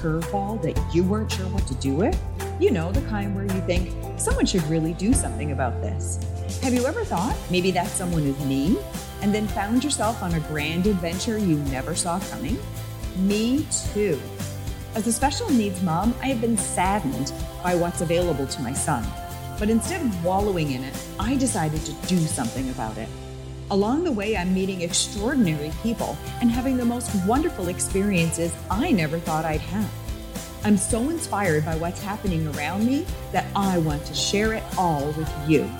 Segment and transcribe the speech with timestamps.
[0.00, 2.18] curveball that you weren't sure what to do with?
[2.58, 6.18] You know, the kind where you think someone should really do something about this.
[6.62, 8.78] Have you ever thought maybe that someone is me
[9.22, 12.58] and then found yourself on a grand adventure you never saw coming?
[13.18, 14.20] Me too.
[14.94, 17.32] As a special needs mom, I have been saddened
[17.62, 19.04] by what's available to my son.
[19.58, 23.08] But instead of wallowing in it, I decided to do something about it.
[23.70, 29.20] Along the way, I'm meeting extraordinary people and having the most wonderful experiences I never
[29.20, 29.99] thought I'd have.
[30.62, 35.06] I'm so inspired by what's happening around me that I want to share it all
[35.12, 35.70] with you.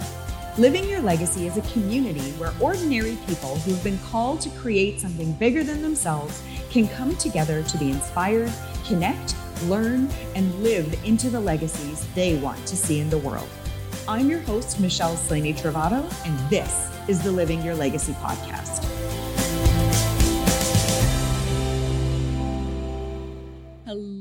[0.57, 5.33] Living Your Legacy is a community where ordinary people who've been called to create something
[5.33, 8.53] bigger than themselves can come together to be inspired,
[8.87, 13.49] connect, learn, and live into the legacies they want to see in the world.
[14.09, 18.90] I'm your host, Michelle Slaney Trovato, and this is the Living Your Legacy podcast.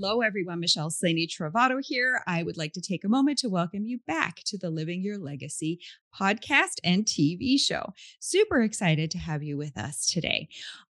[0.02, 0.61] Hello, everyone.
[0.61, 2.22] Michelle Slaney Trovato here.
[2.25, 5.17] I would like to take a moment to welcome you back to the Living Your
[5.17, 5.81] Legacy
[6.17, 7.94] podcast and TV show.
[8.22, 10.47] Super excited to have you with us today.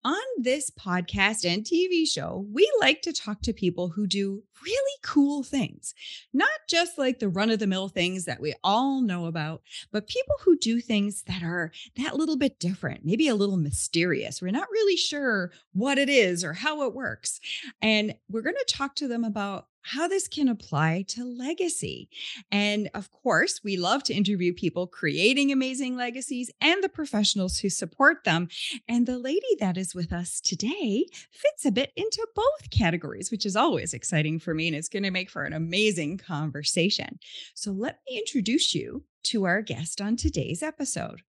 [0.05, 4.99] On this podcast and TV show, we like to talk to people who do really
[5.03, 5.95] cool things,
[6.33, 10.09] not just like the run of the mill things that we all know about, but
[10.09, 14.43] people who do things that are that little bit different, maybe a little mysterious.
[14.43, 17.39] We're not really sure what it is or how it works.
[17.81, 22.09] And we're going to talk to them about how this can apply to legacy.
[22.51, 27.69] And of course, we love to interview people creating amazing legacies and the professionals who
[27.69, 28.49] support them.
[28.89, 33.47] And the lady that is with us today fits a bit into both categories, which
[33.47, 34.69] is always exciting for me.
[34.69, 37.19] And it's going to make for an amazing conversation.
[37.55, 41.23] So let me introduce you to our guest on today's episode.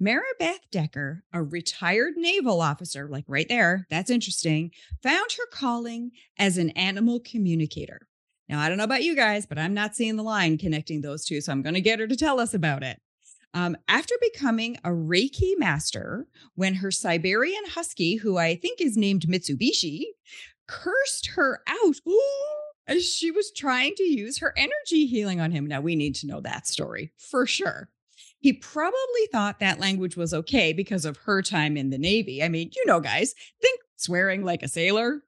[0.00, 4.70] Maribeth Decker, a retired naval officer, like right there, that's interesting,
[5.02, 8.08] found her calling as an animal communicator.
[8.48, 11.24] Now, I don't know about you guys, but I'm not seeing the line connecting those
[11.24, 11.40] two.
[11.40, 13.00] So I'm going to get her to tell us about it.
[13.54, 19.22] Um, after becoming a Reiki master, when her Siberian Husky, who I think is named
[19.22, 20.04] Mitsubishi,
[20.66, 21.96] cursed her out
[22.86, 25.66] as she was trying to use her energy healing on him.
[25.66, 27.88] Now, we need to know that story for sure.
[28.42, 32.42] He probably thought that language was okay because of her time in the Navy.
[32.42, 35.22] I mean, you know, guys, think swearing like a sailor.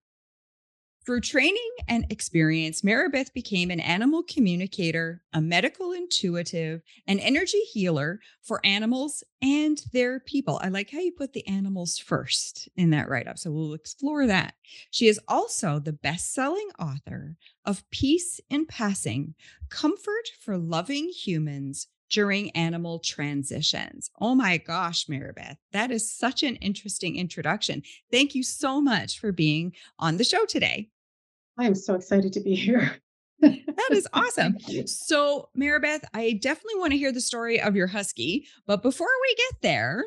[1.06, 8.20] Through training and experience, Maribeth became an animal communicator, a medical intuitive, an energy healer
[8.42, 10.58] for animals and their people.
[10.62, 13.38] I like how you put the animals first in that write up.
[13.38, 14.54] So we'll explore that.
[14.90, 19.34] She is also the best selling author of Peace in Passing
[19.68, 24.10] Comfort for Loving Humans during animal transitions.
[24.20, 27.82] Oh my gosh, Maribeth, that is such an interesting introduction.
[28.10, 30.90] Thank you so much for being on the show today.
[31.58, 32.96] I am so excited to be here.
[33.40, 34.58] that is awesome.
[34.86, 38.46] So, Maribeth, I definitely want to hear the story of your husky.
[38.66, 40.04] But before we get there,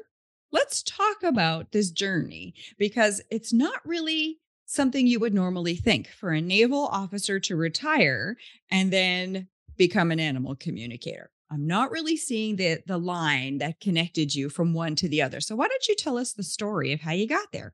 [0.52, 6.32] let's talk about this journey because it's not really something you would normally think for
[6.32, 8.36] a naval officer to retire
[8.70, 9.48] and then
[9.78, 11.32] become an animal communicator.
[11.50, 15.40] I'm not really seeing the the line that connected you from one to the other.
[15.40, 17.74] So why don't you tell us the story of how you got there?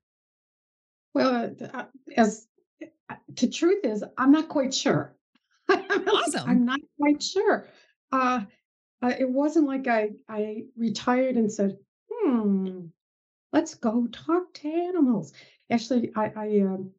[1.14, 1.86] Well, uh,
[2.16, 2.48] as
[3.10, 5.16] uh, the truth is, I'm not quite sure.
[5.70, 6.50] awesome.
[6.50, 7.68] I'm not quite sure.
[8.12, 8.42] Uh,
[9.02, 11.78] uh, it wasn't like I I retired and said,
[12.12, 12.88] "Hmm,
[13.52, 15.34] let's go talk to animals."
[15.72, 16.92] Actually, I I um,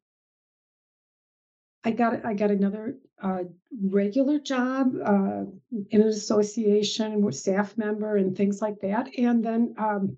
[1.85, 3.45] I got I got another uh,
[3.83, 5.45] regular job uh,
[5.91, 10.17] in an association with staff member and things like that, and then um,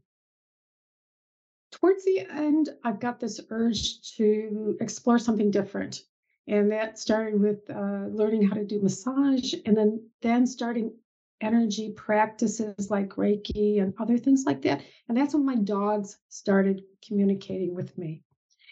[1.73, 6.03] towards the end, I've got this urge to explore something different,
[6.49, 10.93] and that started with uh, learning how to do massage, and then then starting
[11.43, 16.83] energy practices like Reiki and other things like that, and that's when my dogs started
[17.07, 18.23] communicating with me.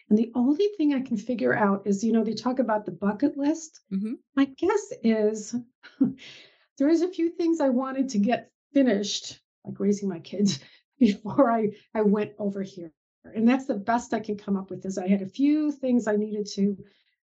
[0.09, 2.93] And the only thing I can figure out is, you know, they talk about the
[2.93, 3.81] bucket list.
[3.93, 4.15] Mm-hmm.
[4.37, 5.55] My guess is
[6.79, 10.61] there is a few things I wanted to get finished, like raising my kids,
[10.99, 12.93] before I, I went over here.
[13.25, 16.07] And that's the best I can come up with is I had a few things
[16.07, 16.77] I needed to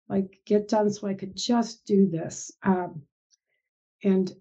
[0.09, 2.51] like get done so I could just do this.
[2.63, 3.03] Um,
[4.03, 4.33] and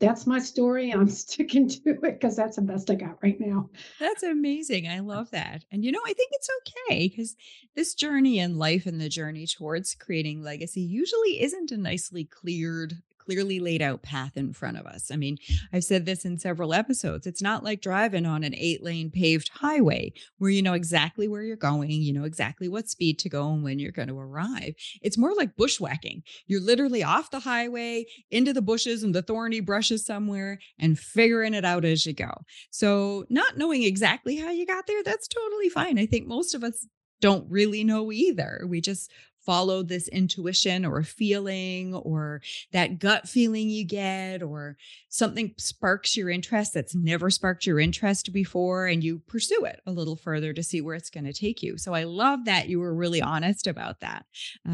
[0.00, 0.90] that's my story.
[0.90, 3.68] I'm sticking to it because that's the best I got right now.
[4.00, 4.88] That's amazing.
[4.88, 5.64] I love that.
[5.70, 6.48] And you know, I think it's
[6.88, 7.36] okay because
[7.76, 13.02] this journey in life and the journey towards creating legacy usually isn't a nicely cleared
[13.30, 15.12] clearly laid out path in front of us.
[15.12, 15.38] I mean,
[15.72, 17.28] I've said this in several episodes.
[17.28, 21.42] It's not like driving on an eight lane paved highway where you know exactly where
[21.42, 24.74] you're going, you know exactly what speed to go and when you're going to arrive.
[25.00, 26.24] It's more like bushwhacking.
[26.48, 31.54] You're literally off the highway into the bushes and the thorny brushes somewhere and figuring
[31.54, 32.32] it out as you go.
[32.70, 36.00] So, not knowing exactly how you got there, that's totally fine.
[36.00, 36.84] I think most of us
[37.20, 38.64] don't really know either.
[38.66, 39.10] We just
[39.44, 42.40] follow this intuition or feeling or
[42.72, 44.76] that gut feeling you get or
[45.08, 49.92] something sparks your interest that's never sparked your interest before and you pursue it a
[49.92, 52.78] little further to see where it's going to take you so i love that you
[52.78, 54.24] were really honest about that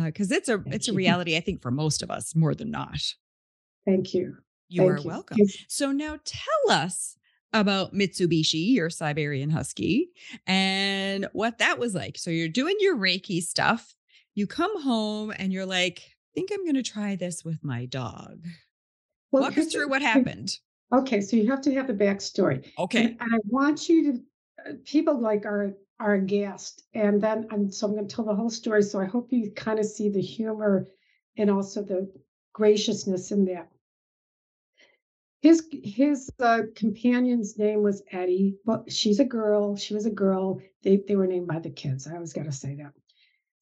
[0.04, 2.54] because uh, it's a Thank it's a reality i think for most of us more
[2.54, 3.00] than not
[3.84, 4.36] Thank you.
[4.68, 5.08] you Thank are you.
[5.08, 5.38] welcome
[5.68, 7.16] so now tell us
[7.52, 10.10] about Mitsubishi, your Siberian Husky,
[10.46, 12.18] and what that was like.
[12.18, 13.95] So you're doing your Reiki stuff.
[14.36, 17.86] You come home and you're like, I think I'm going to try this with my
[17.86, 18.44] dog.
[19.32, 20.50] Well, Walk us through what happened.
[20.92, 22.70] Okay, so you have to have the backstory.
[22.78, 23.06] Okay.
[23.06, 27.86] and I want you to, uh, people like are are aghast, and then I'm so
[27.86, 28.82] I'm going to tell the whole story.
[28.82, 30.86] So I hope you kind of see the humor
[31.38, 32.12] and also the
[32.52, 33.68] graciousness in that.
[35.40, 39.76] His his uh, companion's name was Eddie, but she's a girl.
[39.76, 40.60] She was a girl.
[40.82, 42.06] They they were named by the kids.
[42.06, 42.92] I always got to say that.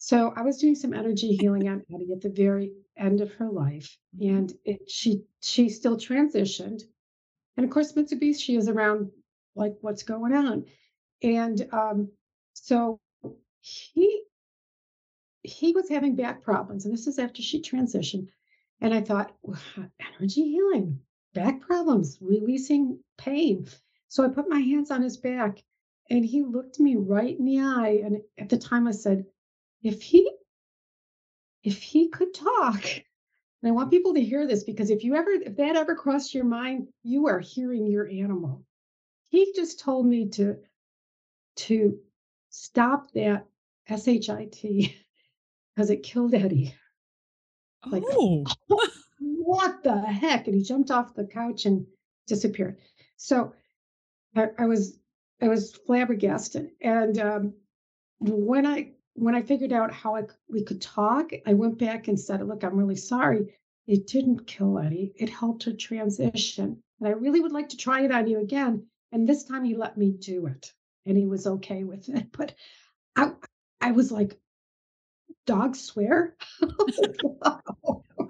[0.07, 3.49] So I was doing some energy healing on Eddie at the very end of her
[3.51, 4.37] life, Mhm.
[4.37, 6.83] and it, she she still transitioned,
[7.57, 9.11] and of course Mitsubishi she is around
[9.55, 10.67] like what's going on,
[11.23, 12.13] and um,
[12.53, 13.01] so
[13.61, 14.25] he
[15.43, 18.29] he was having back problems, and this is after she transitioned,
[18.83, 19.57] and I thought "Wow,
[20.19, 21.01] energy healing,
[21.33, 23.67] back problems, releasing pain.
[24.09, 25.65] So I put my hands on his back,
[26.11, 29.25] and he looked me right in the eye, and at the time I said,
[29.85, 30.29] if he
[31.63, 32.85] if he could talk.
[33.63, 36.35] And i want people to hear this because if you ever if that ever crossed
[36.35, 38.65] your mind you are hearing your animal.
[39.29, 40.57] He just told me to
[41.57, 41.99] to
[42.51, 43.47] stop that
[43.89, 44.41] shit
[45.75, 46.75] because it killed eddie.
[47.87, 48.45] Like Oh,
[49.21, 50.47] what the heck?
[50.47, 51.87] And he jumped off the couch and
[52.27, 52.79] disappeared.
[53.17, 53.53] So
[54.37, 54.99] i, I was
[55.41, 56.71] i was flabbergasted.
[56.81, 57.55] And um,
[58.21, 62.19] when I when I figured out how I, we could talk, I went back and
[62.19, 63.55] said, "Look, I'm really sorry.
[63.87, 65.13] It didn't kill Eddie.
[65.17, 68.87] It helped her transition, and I really would like to try it on you again."
[69.13, 70.73] And this time, he let me do it,
[71.07, 72.27] and he was okay with it.
[72.37, 72.55] But
[73.17, 73.33] I
[73.81, 74.39] I was like,
[75.47, 76.37] "Dogs swear?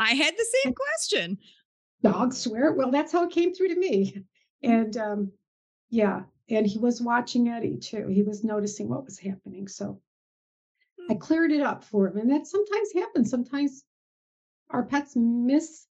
[0.01, 1.39] I had the same question.
[2.03, 4.25] Dogs swear?" Well, that's how it came through to me, Mhm.
[4.63, 5.33] and um,
[5.91, 6.25] yeah.
[6.51, 8.07] And he was watching Eddie too.
[8.09, 9.67] He was noticing what was happening.
[9.67, 10.03] So
[11.11, 12.17] I cleared it up for him.
[12.19, 13.31] And that sometimes happens.
[13.31, 13.85] Sometimes
[14.71, 15.87] our pets misconstrue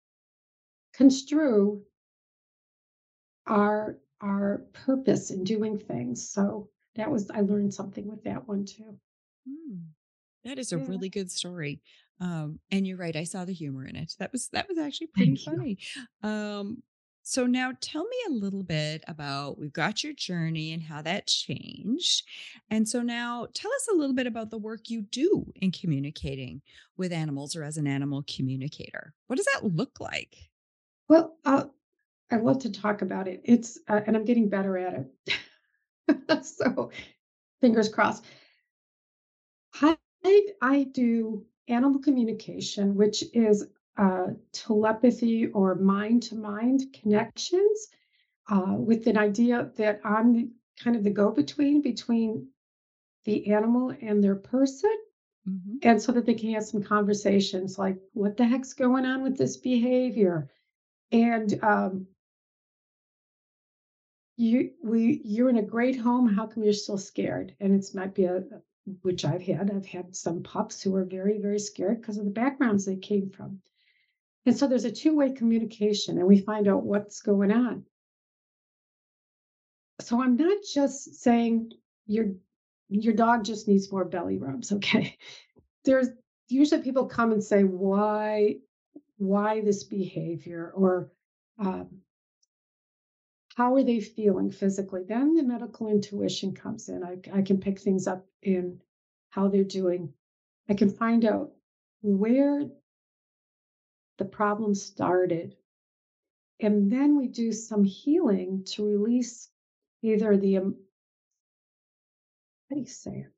[3.48, 6.30] our our purpose in doing things.
[6.30, 9.00] So that was I learned something with that one too.
[9.48, 9.78] Hmm.
[10.44, 10.86] That is a Yeah.
[10.88, 11.82] really good story.
[12.20, 13.16] Um, and you're right.
[13.16, 14.16] I saw the humor in it.
[14.20, 15.78] That was that was actually pretty Thank funny.
[16.24, 16.84] Um,
[17.24, 21.28] so now tell me a little bit about we've got your journey and how that
[21.28, 22.24] changed.
[22.70, 26.62] And so now tell us a little bit about the work you do in communicating
[26.98, 29.14] with animals or as an animal communicator.
[29.28, 30.36] What does that look like?
[31.08, 31.66] Well, uh,
[32.32, 33.42] I love to talk about it.
[33.44, 36.46] It's uh, and I'm getting better at it.
[36.46, 36.92] so
[37.60, 38.26] fingers crossed.
[39.82, 39.98] I
[40.62, 43.68] I do animal communication, which is
[43.98, 47.88] uh, telepathy or mind to mind connections
[48.50, 50.50] uh, with an idea that I'm the,
[50.84, 52.48] kind of the go between between
[53.26, 54.96] the animal and their person.
[55.46, 59.24] hmm And so that they can have some conversations like, what the heck's going on
[59.24, 60.50] with this behavior?
[61.12, 62.08] And um,
[64.38, 66.28] you, we, you're in a great home.
[66.28, 67.56] How come you're still scared?
[67.60, 68.44] And it's might be a,
[69.02, 69.70] which I've had.
[69.70, 73.30] I've had some pups who are very, very scared because of the backgrounds they came
[73.30, 73.62] from.
[74.46, 77.86] And so there's a two way communication, and we find out what's going on.
[80.00, 81.74] So I'm not just saying
[82.08, 82.28] your
[82.90, 85.18] your dog just needs more belly rubs, okay?
[85.86, 86.08] There's
[86.50, 88.58] usually people come and say why
[89.18, 91.12] why this behavior or
[91.60, 92.02] um,
[93.56, 95.04] how are they feeling physically.
[95.08, 97.04] Then the medical intuition comes in.
[97.04, 98.82] I, I can pick things up in
[99.30, 100.14] how they're doing.
[100.70, 101.52] I can find out
[102.02, 102.66] where
[104.22, 105.56] the problem started.
[106.60, 109.50] And then we do some healing to release
[110.04, 110.76] either the, em-
[112.70, 113.32] how do you say it?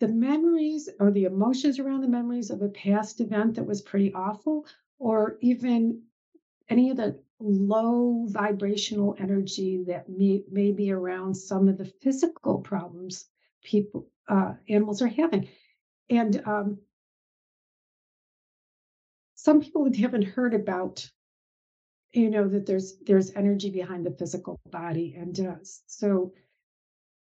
[0.00, 4.12] The memories or the emotions around the memories of a past event that was pretty
[4.12, 4.66] awful,
[4.98, 6.02] or even
[6.68, 12.58] any of the low vibrational energy that may, may be around some of the physical
[12.58, 13.26] problems
[13.62, 15.48] people uh, animals are having
[16.08, 16.78] and um,
[19.42, 21.10] some people haven't heard about
[22.12, 25.56] you know that there's there's energy behind the physical body and uh,
[25.86, 26.32] so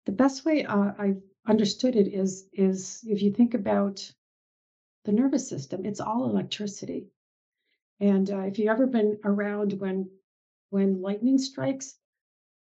[0.07, 4.13] the best way uh, i've understood it is is if you think about
[5.05, 7.09] the nervous system it's all electricity.
[8.01, 10.11] And uh, if you've ever been around when
[10.71, 11.99] when lightning strikes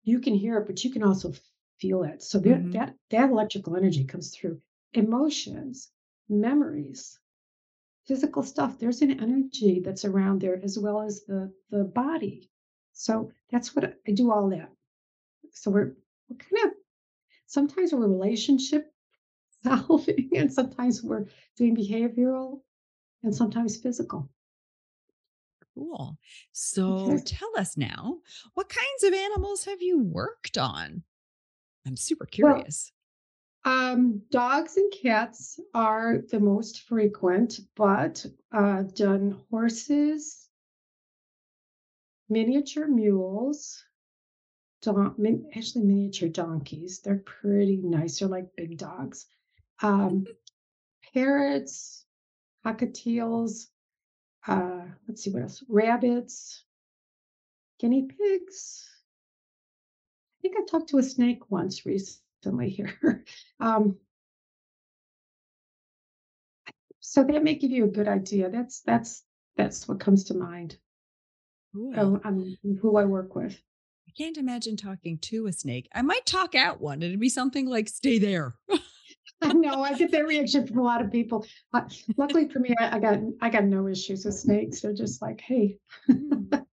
[0.04, 1.32] you can hear it but you can also
[1.80, 2.22] feel it.
[2.22, 2.72] So that Mhm.
[2.72, 4.60] that, that electrical energy comes through
[4.94, 5.90] emotions
[6.28, 7.18] memories
[8.08, 12.50] physical stuff there's an energy that's around there as well as the the body
[12.92, 14.70] so that's what i do all that
[15.52, 15.92] so we're,
[16.28, 16.72] we're kind of
[17.46, 18.92] sometimes we're relationship
[19.64, 22.60] solving and sometimes we're doing behavioral
[23.22, 24.28] and sometimes physical
[25.78, 26.18] Cool.
[26.52, 28.18] So okay tell us now,
[28.54, 31.04] what kinds of animals have you worked on?
[31.86, 32.92] I'm super curious.
[33.64, 40.48] Um dogs and cats are the most frequent but uh done horses
[42.28, 43.84] miniature mules
[44.82, 47.00] don- min- actually miniature donkeys.
[47.00, 48.18] They're pretty nice.
[48.18, 49.26] They're like big dogs.
[49.82, 50.26] Um
[51.14, 52.04] parrots
[52.64, 53.68] cockatiels
[54.46, 56.64] uh let's see what else rabbits
[57.80, 58.88] guinea pigs.
[60.38, 62.27] I think i talked to a snake once recently
[62.68, 63.24] here
[63.60, 63.96] um
[67.00, 69.24] so that may give you a good idea that's that's
[69.56, 70.76] that's what comes to mind
[71.96, 73.60] um, who i work with
[74.08, 75.86] I can't imagine talking to a snake.
[75.94, 77.02] I might talk at one.
[77.02, 78.54] It'd be something like, stay there.
[79.42, 81.82] i know i get that reaction from a lot of people uh,
[82.16, 85.40] luckily for me I, I got i got no issues with snakes they're just like
[85.40, 85.78] hey
[86.08, 86.64] Mm.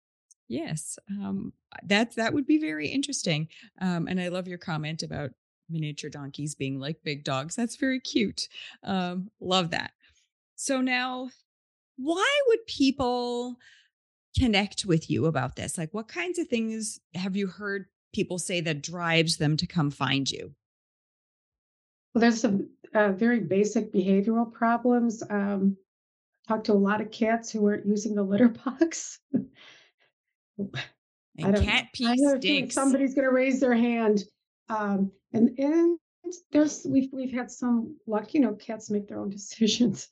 [0.52, 3.48] Yes, um, that's that would be very interesting.
[3.82, 5.30] Um, and I love your comment about
[5.70, 7.56] miniature donkeys being like big dogs.
[7.56, 8.48] That's very cute.
[8.84, 9.92] Um, love that.
[10.56, 11.30] So now,
[11.98, 13.56] why would people
[14.38, 15.78] connect with you about this?
[15.78, 19.92] Like, what kinds of things have you heard people say that drives them to come
[19.92, 20.54] find you?
[22.14, 25.24] Well, there's some uh, very basic behavioral problems.
[25.30, 25.78] Um,
[26.48, 29.20] talked to a lot of cats who weren't using the litter box.
[29.36, 29.42] I
[31.38, 31.86] And don't cat.
[31.86, 32.76] I pee feeling stinks.
[32.76, 34.24] somebody's going to raise their hand.
[34.70, 36.00] Um, and and
[36.52, 38.34] there's we've we've had some luck.
[38.34, 40.08] You know, cats make their own decisions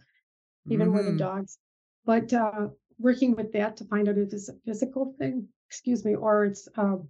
[0.70, 1.58] even more than dogs.
[2.06, 6.16] But uh, working with that to find out if it's a physical thing, excuse me,
[6.16, 7.08] or it's um,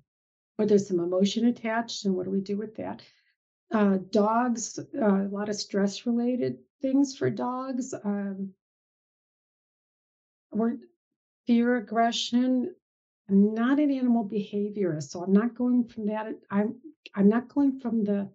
[0.58, 3.02] or there's some emotion attached, and what do we do with that?
[3.72, 7.94] Uh, dogs, uh, a lot of stress related things for dogs.
[7.94, 8.54] Um,
[10.52, 10.78] or
[11.46, 12.74] fear, aggression.
[13.30, 16.28] I'm not an animal behaviorist, so I'm not going from that.
[16.50, 16.76] I'm
[17.16, 18.30] I'm not going from the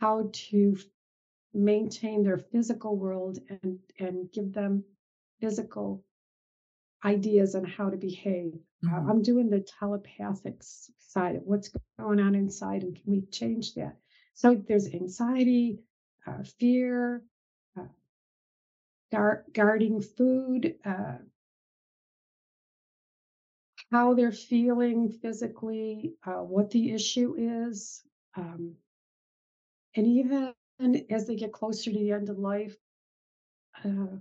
[0.00, 0.76] how to
[1.54, 4.84] maintain their physical world and and give them
[5.40, 6.04] physical
[7.04, 8.54] ideas on how to behave.
[8.90, 13.22] Uh, hmm I'm doing the telepathic side of what's going on inside, and can we
[13.30, 13.96] change that?
[14.34, 15.78] So there's anxiety,
[16.26, 17.22] uh, fear,
[17.78, 17.86] uh,
[19.12, 21.18] guard, guarding food, uh,
[23.90, 28.02] how they're feeling physically, uh, what the issue is,
[28.36, 28.76] um,
[29.94, 30.54] and even
[31.10, 32.76] as they get closer to the end of life,
[33.84, 34.16] uh,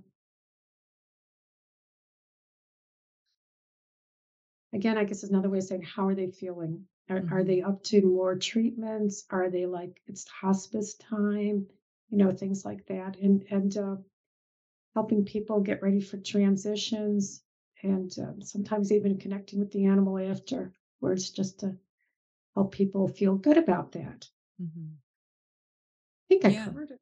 [4.74, 6.86] again, I guess is another way of saying how are they feeling?
[7.10, 9.26] Are, are hmm they up to more treatments?
[9.30, 11.68] Are they like it's hospice time?
[12.10, 13.96] You know, things like that, and and uh,
[14.96, 17.44] helping people get ready for transitions,
[17.84, 21.78] and um, sometimes even connecting with the animal after, where it's just to
[22.56, 24.30] help people feel good about that.
[24.60, 25.02] hmm
[26.30, 26.64] I think I Yeah.
[26.64, 27.02] covered it.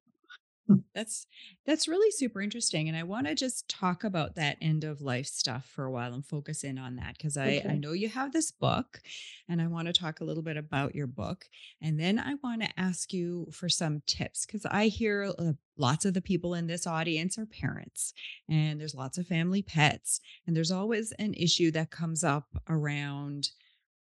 [0.96, 1.28] That's
[1.66, 5.28] that's really super interesting and I want to just talk about that end of life
[5.28, 8.32] stuff for a while and focus in on that because I I know you have
[8.34, 9.00] this book
[9.48, 11.48] and I want to talk a little bit about your book
[11.80, 16.06] and then I want to ask you for some tips cuz I hear uh, lots
[16.06, 18.12] of the people in this audience are parents
[18.50, 23.52] and there's lots of family pets and there's always an issue that comes up around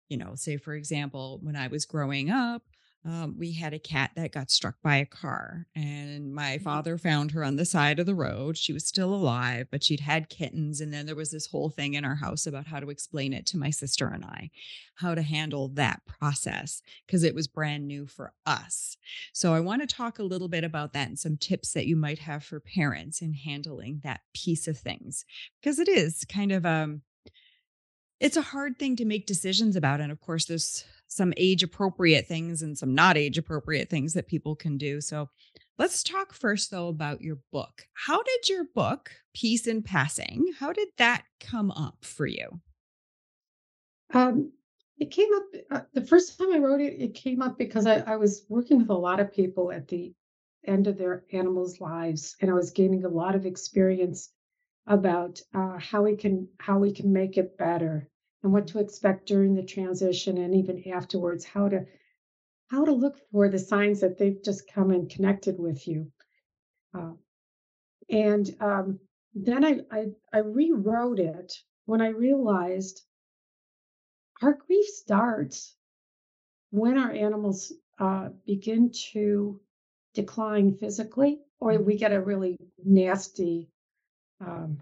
[0.09, 2.63] you know, say for example, when I was growing up,
[3.05, 6.61] um, we had a cat that got struck by a car, and my Mhm.
[6.63, 8.57] father found her on the side of the road.
[8.57, 10.81] She was still alive, but she'd had kittens.
[10.81, 13.45] And then there was this whole thing in our house about how to explain it
[13.47, 14.49] to my sister and I,
[14.95, 18.97] how to handle that process because it was brand new for us.
[19.33, 21.95] So I want to talk a little bit about that and some tips that you
[21.95, 25.23] might have for parents in handling that piece of things
[25.61, 27.03] because it is kind of um
[28.19, 32.27] It's a hard thing to make decisions about, and of course, there's some age appropriate
[32.27, 35.01] things and some not age appropriate things that people can do.
[35.01, 35.29] So,
[35.77, 37.87] let's talk first though about your book.
[37.93, 42.59] How did your book, Peace in Passing, how did that come up for you?
[44.13, 44.51] Um,
[44.99, 47.99] it came up uh, the first time I wrote it, it came up because I,
[47.99, 50.13] I was working with a lot of people at the
[50.65, 54.31] end of their animals' lives, and I was gaining a lot of experience
[54.87, 58.09] about uh, how we can how we can make it better
[58.43, 61.85] and what to expect during the transition and even afterwards how to
[62.69, 66.11] how to look for the signs that they've just come and connected with you.
[66.93, 67.13] Uh,
[68.09, 68.99] and um,
[69.33, 71.53] then I, I i rewrote it
[71.85, 73.03] when i realized
[74.41, 75.75] our grief starts
[76.71, 79.59] when our animals uh, begin to
[80.13, 83.69] decline physically or we get a really nasty
[84.39, 84.79] um,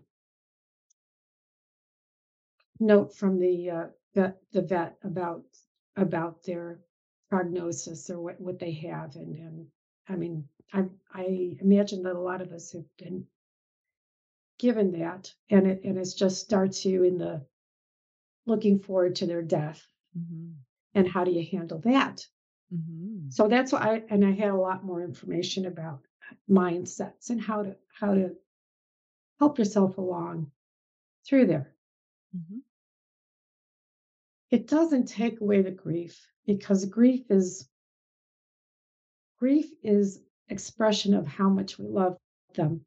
[2.80, 5.44] note from the uh, vet, the vet about
[5.96, 6.80] about their
[7.30, 9.68] prognosis or what, what they have and and
[10.10, 13.26] I mean I I imagine that a lot of us have been
[14.58, 17.46] given that and it and it just starts you in the
[18.46, 20.52] looking forward to their death hmm
[20.94, 22.26] and how do you handle that?
[22.70, 26.02] Hmm so that's why I and I had a lot more information about
[26.50, 28.36] mindsets and how to how to
[29.40, 30.52] help yourself along
[31.26, 31.74] through there.
[32.32, 32.60] Hmm
[34.52, 37.68] it doesn't take away the grief because grief is
[39.40, 42.18] grief is expression of how much we love
[42.54, 42.86] them.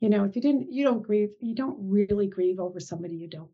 [0.00, 3.28] You know if you didn't you don't grieve you don't really grieve over somebody you
[3.28, 3.50] don't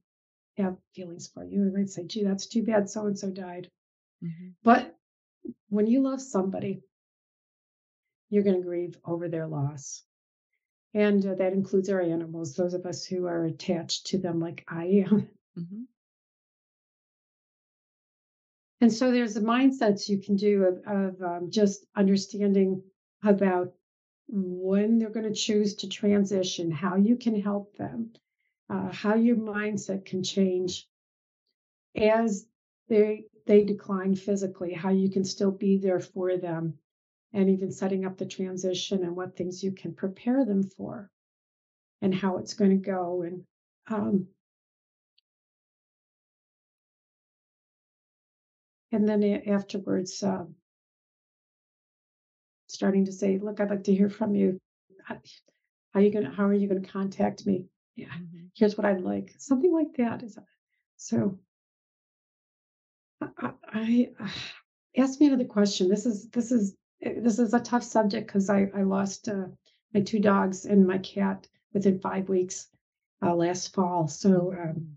[0.58, 1.44] have feelings for.
[1.44, 3.70] You might say gee that's too bad so and so died.
[4.22, 4.94] Hmm but
[5.68, 6.82] when you love somebody
[8.30, 10.02] you're going to grieve over their loss
[10.96, 14.64] and uh, that includes our animals those of us who are attached to them like
[14.68, 15.28] i am.
[15.54, 15.84] Hmm
[18.80, 22.82] And so there's the mindsets you can do of, of um, just understanding
[23.22, 23.72] about
[24.28, 28.12] when they're going to choose to transition, how you can help them,
[28.68, 30.88] uh, how your mindset can change
[31.96, 32.46] as
[32.88, 36.78] they they decline physically, how you can still be there for them,
[37.36, 41.10] and even setting up the transition and what things you can prepare them for,
[42.00, 43.22] and how it's going to go.
[43.22, 43.44] And
[43.88, 44.26] um,
[48.90, 50.54] and then afterwards, um,
[52.68, 54.58] starting to say, "Look, I'd like to hear from you.
[55.04, 55.20] How
[55.92, 57.66] how you gonna how are you gonna contact me?
[57.96, 60.38] Yeah, hmm here's what I'd like." Something like that is
[60.96, 61.38] so
[63.20, 64.28] I, I, I uh,
[64.96, 65.90] ask me another question.
[65.90, 69.46] This is this is this is a tough subject because I I lost uh,
[69.94, 72.68] my two dogs and my cat within five weeks
[73.22, 74.08] uh, last fall.
[74.08, 74.96] So um,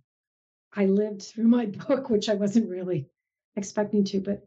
[0.74, 3.08] I lived through my book, which I wasn't really
[3.56, 4.22] expecting to.
[4.22, 4.46] But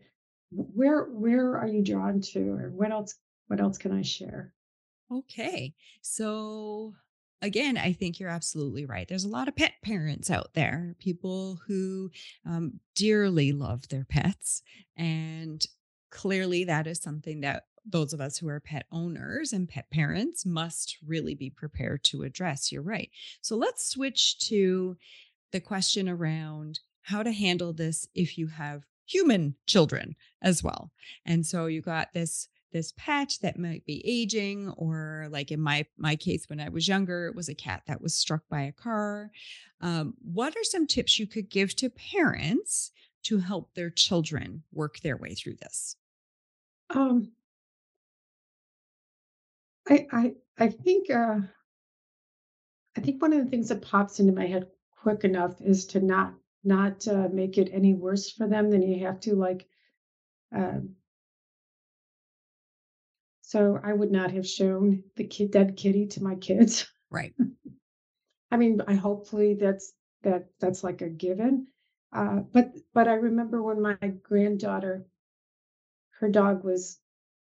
[0.50, 3.14] where where are you drawn to, or what else
[3.48, 4.52] what else can I share?
[5.10, 5.74] Okay.
[6.00, 6.94] So
[7.42, 9.06] again, I think you're absolutely right.
[9.06, 12.10] There's a lot of pet parents out there, people who
[12.46, 14.62] um, dearly love their pets.
[14.96, 15.66] And
[16.12, 20.46] clearly, that is something that those of us who are pet owners and pet parents
[20.46, 22.70] must really be prepared to address.
[22.70, 23.10] You're right.
[23.40, 24.96] So let's switch to
[25.50, 30.92] the question around how to handle this if you have human children as well.
[31.26, 35.84] And so you got this this pet that might be aging or like in my
[35.98, 38.72] my case when I was younger it was a cat that was struck by a
[38.72, 39.30] car.
[39.80, 42.92] Um, what are some tips you could give to parents
[43.24, 45.96] to help their children work their way through this?
[46.94, 47.32] Um,
[49.88, 51.40] I I I think uh,
[52.96, 56.00] I think one of the things that pops into my head quick enough is to
[56.00, 59.34] not not uh, make it any worse for them than you have to.
[59.34, 59.66] Like,
[60.52, 60.96] um,
[63.42, 66.86] so I would not have shown the kid dead kitty to my kids.
[67.10, 67.34] Right.
[68.50, 71.66] I mean, I hopefully that's that that's like a given.
[72.10, 75.06] Uh, but but I remember when my granddaughter,
[76.22, 77.00] her dog was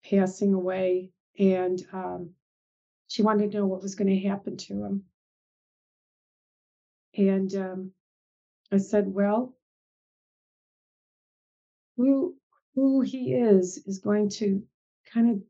[0.09, 2.31] passing away, and um,
[3.09, 5.03] she wanted to know what was going to happen to him.
[7.17, 7.91] And um,
[8.71, 9.57] I said, well,
[11.97, 12.37] who
[12.77, 14.63] who he is is going to
[15.13, 15.43] kind of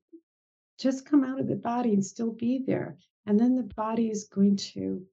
[0.78, 2.96] just come out of the body and still be there.
[3.26, 5.04] And then the body is going to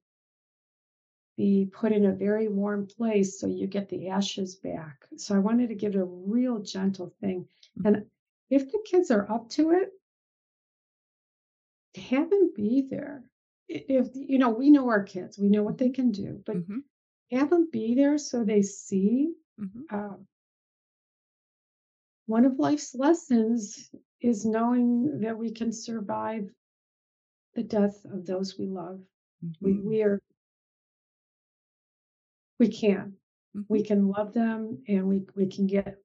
[1.38, 5.06] be put in a very warm place so you get the ashes back.
[5.16, 7.48] So I wanted to give it a real gentle thing.
[7.86, 8.10] And
[8.50, 9.92] if the kids are up to it,
[11.96, 13.24] have them be there.
[13.68, 16.82] If you know, we know our kids, we know what they can do, but Mhm.
[17.30, 19.34] have them be there so they see.
[19.60, 19.84] Mhm.
[19.90, 20.16] Uh,
[22.26, 26.50] one of life's lessons is knowing that we can survive
[27.54, 29.00] the death of those we love.
[29.60, 29.84] We Mhm.
[29.84, 30.20] we are
[32.58, 33.16] we can.
[33.56, 33.64] Mhm.
[33.68, 35.98] We can love them and we we can get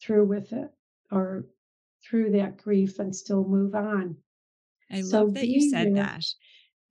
[0.00, 0.70] through with it
[1.10, 1.46] or
[2.04, 4.16] through that grief and still move on.
[4.90, 6.24] I So love that you said that.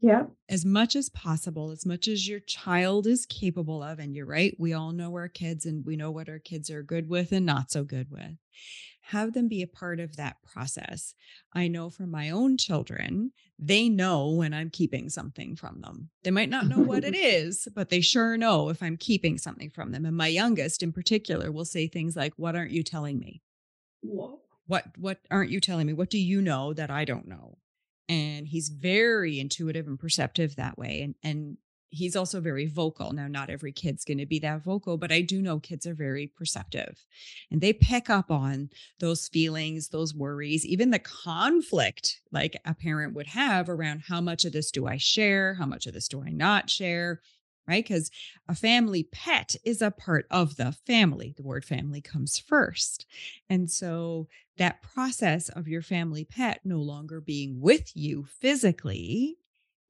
[0.02, 4.26] Yeah, As much as possible, as much as your child is capable of, and you're
[4.26, 7.32] right, we all know our kids and we know what our kids are good with
[7.32, 8.38] and not so good with.
[9.06, 11.14] Have them be a part of that process.
[11.54, 16.10] I know from my own children, they know when I'm keeping something from them.
[16.24, 19.70] They might not know what it is, but they sure know if I'm keeping something
[19.70, 20.06] from them.
[20.06, 23.44] And my youngest in particular will say things like, What aren't you telling me?
[24.02, 24.40] Whoa.
[24.66, 25.94] What what aren't you telling me?
[25.94, 27.58] What do you know that I don't know?
[28.12, 31.02] And he's very intuitive and perceptive that way.
[31.02, 31.58] And and
[31.92, 33.12] he's also very vocal.
[33.12, 35.94] Now, not every kid's going to be that vocal, but I do know kids are
[35.94, 37.06] very perceptive
[37.52, 38.70] and they pick up on
[39.00, 44.46] those feelings, those worries, even the conflict like a parent would have around how much
[44.46, 45.56] of this do I share?
[45.56, 47.22] How much of this do I not share?
[47.68, 47.84] Right.
[47.84, 48.10] Because
[48.50, 51.34] a family pet is a part of the family.
[51.38, 53.06] The word family comes first.
[53.50, 59.38] And so that process of your family pet no longer being with you physically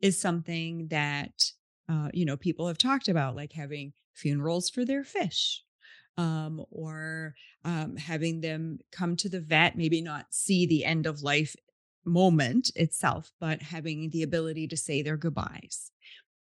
[0.01, 1.51] is something that
[1.89, 5.63] uh, you know people have talked about like having funerals for their fish
[6.17, 7.33] um, or
[7.65, 11.55] um, having them come to the vet maybe not see the end of life
[12.05, 15.91] moment itself but having the ability to say their goodbyes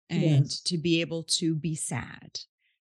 [0.08, 0.60] and Yes.
[0.60, 2.40] to be able to be sad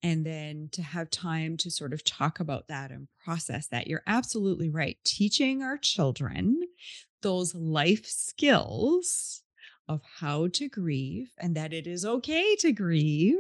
[0.03, 3.87] and then to have time to sort of talk about that and process that.
[3.87, 4.97] You're absolutely right.
[5.05, 6.63] Teaching our children
[7.23, 9.43] those life skills
[9.89, 13.37] of how to grieve and that it is okay to grieve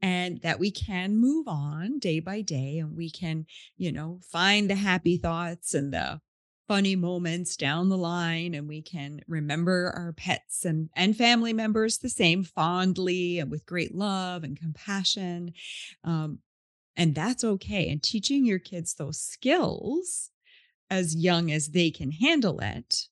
[0.00, 4.70] and that we can move on day by day and we can, you know, find
[4.70, 6.20] the happy thoughts and the
[6.68, 11.98] funny moments down the line and we can remember our pets and and family members
[11.98, 15.52] the same fondly and with great love and compassion
[16.04, 16.38] um,
[16.96, 20.30] and that's okay and teaching your kids those skills
[20.90, 23.08] as young as they can handle it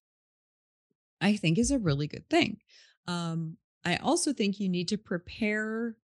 [1.21, 2.59] i think is a really good thing
[3.07, 5.97] um, i also think you need to prepare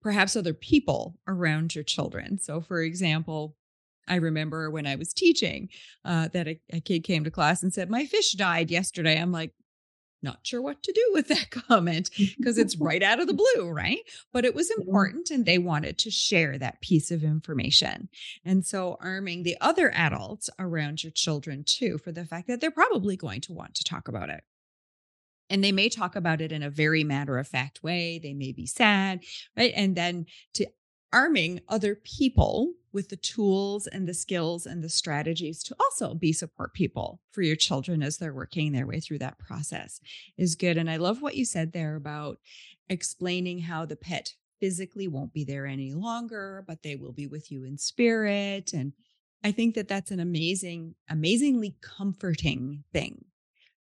[0.00, 2.38] perhaps other people around your children.
[2.38, 3.56] So, for example,
[4.08, 5.68] I remember when I was teaching
[6.04, 9.20] uh, that a, a kid came to class and said, My fish died yesterday.
[9.20, 9.52] I'm like,
[10.22, 13.68] not sure what to do with that comment because it's right out of the blue,
[13.68, 14.00] right?
[14.32, 18.08] But it was important and they wanted to share that piece of information.
[18.44, 22.70] And so, arming the other adults around your children too for the fact that they're
[22.70, 24.42] probably going to want to talk about it.
[25.50, 28.18] And they may talk about it in a very matter of fact way.
[28.18, 29.22] They may be sad,
[29.56, 29.72] right?
[29.74, 30.66] And then to
[31.10, 36.32] arming other people with the tools and the skills and the strategies to also be
[36.32, 40.00] support people for your children as they're working their way through that process
[40.36, 40.76] is good.
[40.76, 42.38] And I love what you said there about
[42.88, 47.52] explaining how the pet physically won't be there any longer, but they will be with
[47.52, 48.72] you in spirit.
[48.72, 48.92] And
[49.44, 53.24] I think that that's an amazing, amazingly comforting thing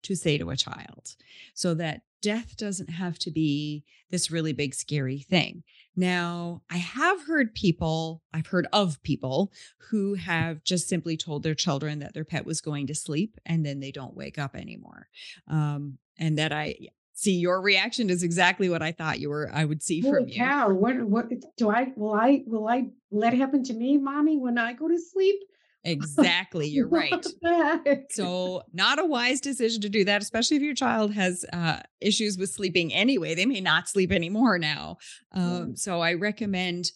[0.02, 1.16] to say to a child
[1.54, 5.62] so that death doesn't have to be this really big, scary thing.
[5.94, 9.52] Now, I have heard people, I've heard of people
[9.90, 13.64] who have just simply told their children that their pet was going to sleep and
[13.64, 15.08] then they don't wake up anymore.
[15.48, 16.76] Um, and that I
[17.12, 20.32] see your reaction is exactly what I thought you were, I would see from Holy
[20.32, 20.38] you.
[20.38, 20.68] cow!
[20.70, 21.26] What what
[21.56, 24.98] do I will I will I let happen to me, mommy, when I go to
[24.98, 25.36] sleep?
[25.86, 26.66] Exactly.
[26.76, 27.10] You're right.
[27.12, 27.98] What the heck?
[28.10, 32.36] So, not a wise decision to do that, especially if your child has uh, issues
[32.36, 33.34] with sleeping anyway.
[33.34, 34.98] They may not sleep anymore now.
[35.34, 35.56] Yeah.
[35.58, 36.90] Um, so, I recommend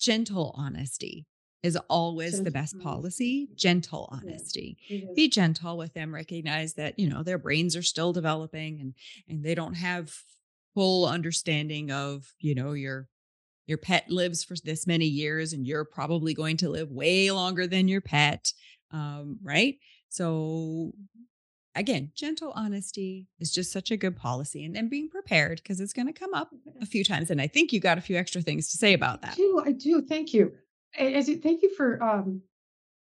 [0.00, 1.26] gentle honesty
[1.62, 3.48] is always the best policy.
[3.56, 4.18] Gentle Yeah.
[4.30, 4.78] honesty.
[4.88, 5.14] Is.
[5.16, 6.14] Be gentle with them.
[6.14, 8.94] Recognize that you know their brains are still developing and
[9.28, 10.14] and they don't have
[10.74, 13.08] full understanding of you know your
[13.66, 17.66] your pet lives for this many years and you're probably going to live way longer
[17.66, 18.52] than your pet
[18.92, 19.76] um, right
[20.08, 20.92] so
[21.74, 25.92] again gentle honesty is just such a good policy and then being prepared because it's
[25.92, 26.50] going to come up
[26.80, 29.18] a few times and i think you got a few extra things to say about
[29.22, 30.02] I that do, I do.
[30.02, 30.52] Thank you.
[30.98, 32.40] As you, thank you for um,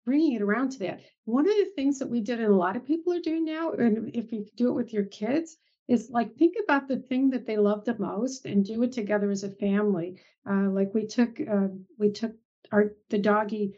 [0.05, 1.01] bringing it around to that.
[1.25, 3.73] One of the things that we did, and a lot of people are doing now,
[3.73, 5.57] and if you do it with your kids,
[5.89, 9.31] is like think about the thing that they love the most and do it together
[9.31, 10.21] as a family.
[10.49, 11.69] Uh, like we took, uh,
[11.99, 12.33] we took
[12.73, 13.77] our the doggy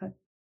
[0.00, 0.08] uh,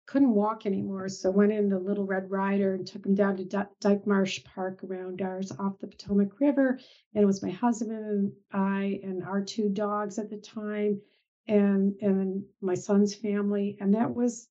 [0.06, 1.08] couldn't walk anymore.
[1.08, 4.44] So went in the little Red rider and took him down to D- Dyke Marsh
[4.44, 6.78] Park around ours off the Potomac River.
[7.14, 11.00] And it was my husband and I and our two dogs at the time
[11.46, 13.78] and and my son's family.
[13.80, 14.48] And that was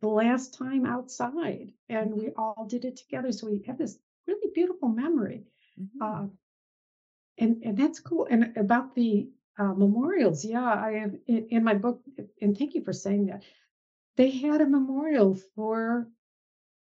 [0.00, 1.72] the last time outside.
[1.88, 3.32] And we all did it together.
[3.32, 5.44] So we have this really beautiful memory.
[5.76, 6.00] Mhm.
[6.00, 6.28] Uh,
[7.38, 8.26] and and that's cool.
[8.30, 12.02] And about the uh, memorials, yeah, I have in, in my book,
[12.40, 13.42] and thank you for saying that.
[14.16, 16.08] They had a memorial for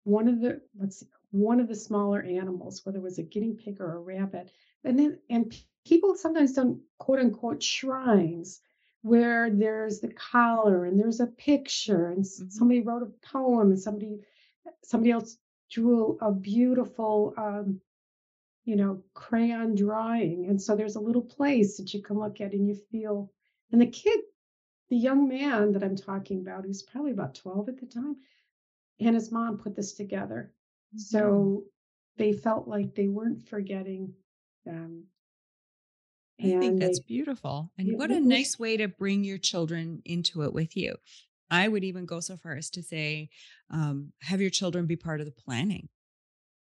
[0.04, 3.54] one of the let's see, one of the smaller animals, whether it was a guinea
[3.54, 4.52] pig or a rabbit.
[4.84, 5.54] And then and
[5.86, 8.62] people sometimes don't quote unquote shrines
[9.04, 12.52] where there's the collar and there's a picture and Mhm.
[12.52, 14.20] somebody wrote a poem and somebody
[14.84, 15.38] somebody else
[15.70, 17.80] drew a beautiful um,
[18.66, 20.48] you know, crayon drawing.
[20.48, 23.32] And so there's a little place that you can look at and you feel.
[23.72, 24.20] And the kid,
[24.90, 28.18] the young man that I'm talking about, who's probably about 12 at the time,
[29.00, 30.54] and his mom put this together.
[30.96, 31.00] Mhm.
[31.00, 31.66] So
[32.18, 34.14] they felt like they weren't forgetting
[34.66, 35.06] them.
[36.42, 37.72] I think that's they, beautiful.
[37.78, 40.96] And what a nice way to bring your children into it with you.
[41.52, 43.30] I would even go so far as to say,
[43.70, 45.90] um, have your children be part of the planning.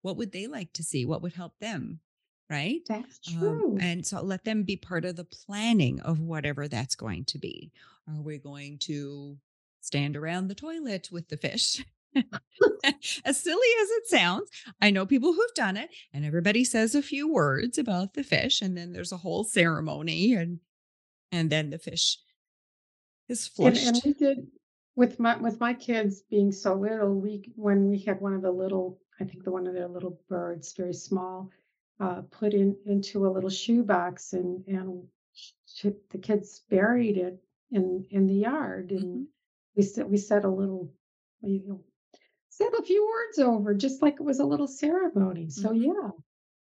[0.03, 1.05] What would they like to see?
[1.05, 2.01] What would help them?
[2.49, 2.81] Right.
[2.89, 3.79] that's Um, true.
[3.81, 7.71] and so let them be part of the planning of whatever that's going to be.
[8.09, 9.39] Are we going to
[9.81, 11.85] stand around the toilet with the fish?
[13.25, 17.03] as silly as it sounds, I know people who've done it, and everybody says a
[17.03, 20.59] few words about the fish, and then there's a whole ceremony, and
[21.31, 22.19] and then the fish
[23.29, 24.49] is And and we did
[24.97, 28.51] with my with my kids being so little, we when we had one of the
[28.51, 31.51] little, I think the one of their little birds, very small,
[32.01, 37.39] uh, put in into a little shoebox and and sh- the kids buried it
[37.71, 39.27] in in the yard and Mhm.
[39.77, 40.91] we said we said a little
[41.43, 41.85] you know
[42.49, 45.51] said a few words over just like it was a little ceremony.
[45.51, 45.85] So Mhm.
[45.85, 46.11] yeah,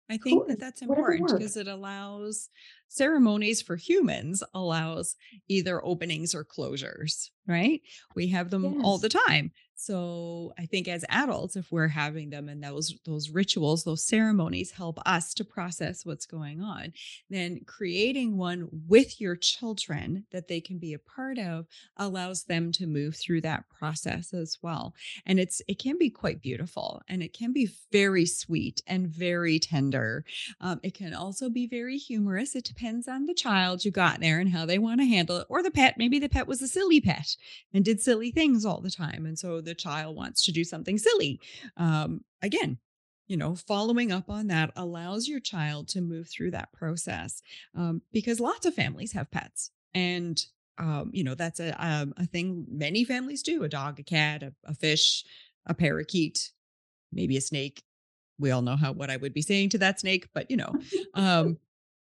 [0.09, 0.47] I think cool.
[0.47, 2.49] that that's important because it allows
[2.87, 5.15] ceremonies for humans allows
[5.47, 7.81] either openings or closures, right?
[8.15, 9.51] We have them all the time.
[9.79, 14.71] So I think as adults, if we're having them and those those rituals, those ceremonies
[14.71, 16.93] help us to process what's going on,
[17.29, 22.71] then creating one with your children that they can be a part of allows them
[22.71, 24.93] to move through that process as well
[25.25, 29.59] and it's it can be quite beautiful and it can be very sweet and very
[29.59, 30.25] tender
[30.61, 34.39] um, it can also be very humorous it depends on the child you got there
[34.39, 36.67] and how they want to handle it or the pet maybe the pet was a
[36.67, 37.35] silly pet
[37.73, 40.97] and did silly things all the time and so the child wants to do something
[40.97, 41.39] silly.
[41.75, 42.77] Um, again
[43.27, 47.41] you know following up on that allows your child to move through that process
[47.75, 50.45] um, because lots of families have pets and
[50.77, 54.43] um, you know that's a um, a thing many families do a dog a cat
[54.43, 55.23] a, a fish
[55.65, 56.51] a parakeet
[57.11, 57.83] maybe a snake.
[58.39, 60.75] We all know how what i would be saying to that snake but you know
[61.15, 61.57] um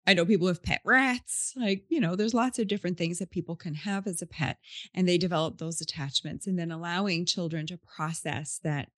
[0.06, 3.30] i know people have pet rats like you know there's lots of different things that
[3.30, 4.58] people can have as a pet
[4.94, 8.88] and they develop those attachments and then allowing children to process that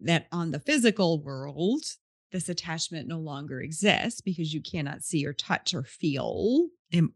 [0.00, 1.82] that on the physical world,
[2.30, 6.68] this attachment no longer exists because you cannot see or touch or feel,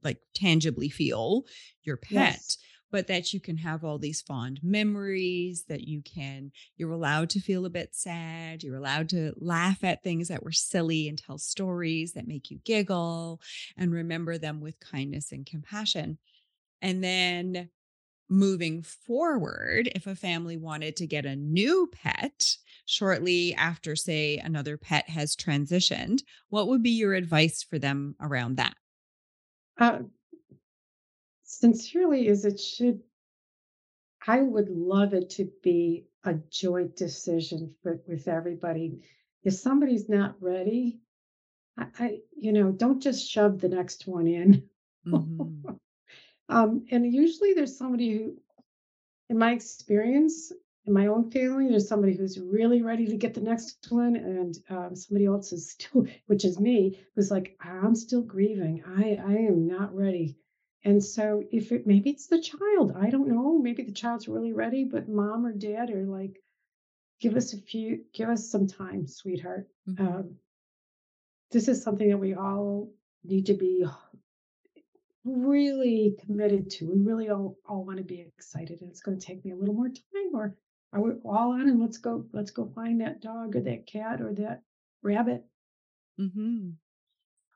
[0.03, 1.45] like tangibly feel
[1.83, 2.59] your pet, Yes.
[2.93, 7.41] But that you can have all these fond memories, that you can, you're allowed to
[7.41, 11.39] feel a bit sad, you're allowed to laugh at things that were silly and tell
[11.39, 13.41] stories that make you giggle
[13.77, 16.19] and remember them with kindness and compassion.
[16.83, 17.71] And then
[18.29, 24.77] moving forward, if a family wanted to get a new pet shortly after, say, another
[24.77, 28.75] pet has transitioned, what would be your advice for them around that?
[29.79, 30.01] Uh,
[31.63, 33.01] sincerely, as it should
[34.27, 39.03] I would love it to be a joint decision for, with everybody.
[39.43, 41.01] If somebody's not ready,
[41.77, 44.69] I, I, you know, don't just shove the next one in.
[45.05, 45.61] hmm
[46.49, 48.37] um, and usually there's somebody who,
[49.29, 50.53] in my experience,
[50.87, 54.59] in my own family, there's somebody who's really ready to get the next one, and
[54.71, 58.85] um, somebody else is still, which is me, who's like, I'm still grieving.
[58.87, 60.39] I, I am not ready.
[60.85, 63.59] And so, if it maybe it's the child, I don't know.
[63.59, 66.41] Maybe the child's really ready, but mom or dad are like,
[67.21, 69.69] give us a few, give us some time, sweetheart.
[69.87, 70.37] hmm Um,
[71.53, 72.91] this is something that we all
[73.25, 73.85] need to be
[75.25, 76.87] really committed to.
[76.87, 79.57] We really all, all want to be excited, and it's going to take me a
[79.57, 80.35] little more time.
[80.35, 80.57] Or
[80.93, 82.25] are we all on and let's go?
[82.33, 84.63] Let's go find that dog or that cat or that
[85.03, 85.45] rabbit.
[86.19, 86.71] Mm-hmm.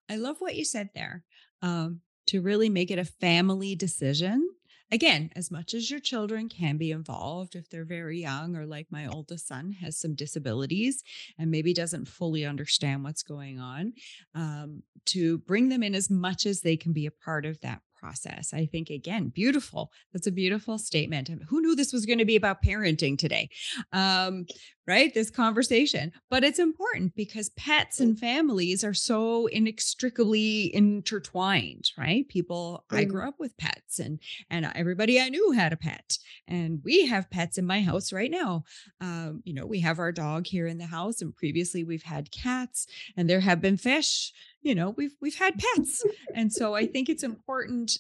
[0.09, 1.25] I love what you said there.
[1.63, 4.49] Um, to really make it a family decision
[4.93, 8.87] again, as much as your children can be involved if they're very young, or like
[8.91, 11.03] my oldest son has some disabilities
[11.39, 13.93] and maybe doesn't fully understand what's going on,
[14.35, 17.81] um, to bring them in as much as they can be a part of that
[17.99, 18.53] process.
[18.53, 19.91] I think, again, beautiful.
[20.13, 21.31] That's a beautiful statement.
[21.49, 23.49] Who knew this was going to be about parenting today?
[23.93, 24.47] Um,
[24.87, 25.13] right?
[25.13, 26.13] This conversation.
[26.31, 32.29] But it's important because pets and families are so inextricably intertwined, right?
[32.29, 34.21] People, I grew up with pets and
[34.51, 36.19] and everybody I knew had a pet.
[36.47, 38.65] And we have pets in my house right now.
[39.01, 42.31] Um, you know, we have our dog here in the house, and previously we've had
[42.31, 44.33] cats, and there have been fish
[44.67, 47.99] you know we've we've had pets and so i think it's important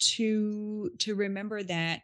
[0.00, 2.02] to to remember that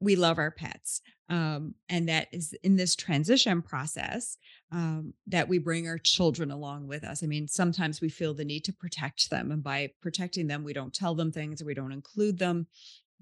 [0.00, 1.00] we love our pets
[1.32, 4.36] um, and that is in this transition process
[4.70, 7.22] um, that we bring our children along with us.
[7.22, 10.74] I mean sometimes we feel the need to protect them and by protecting them we
[10.74, 12.66] don't tell them things or we don't include them.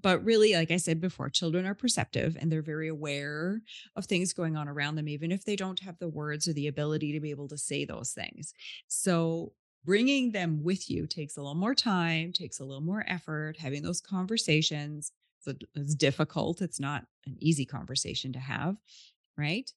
[0.01, 3.61] But really like i said before children are perceptive and they're very aware
[3.95, 6.67] of things going on around them even if they don't have the words or the
[6.67, 8.53] ability to be able to say those things.
[8.87, 9.53] So
[9.85, 13.83] bringing them with you takes a little more time takes a little more effort having
[13.83, 15.13] those conversations
[15.75, 18.75] it's difficult it's not an easy conversation to have
[19.37, 19.71] right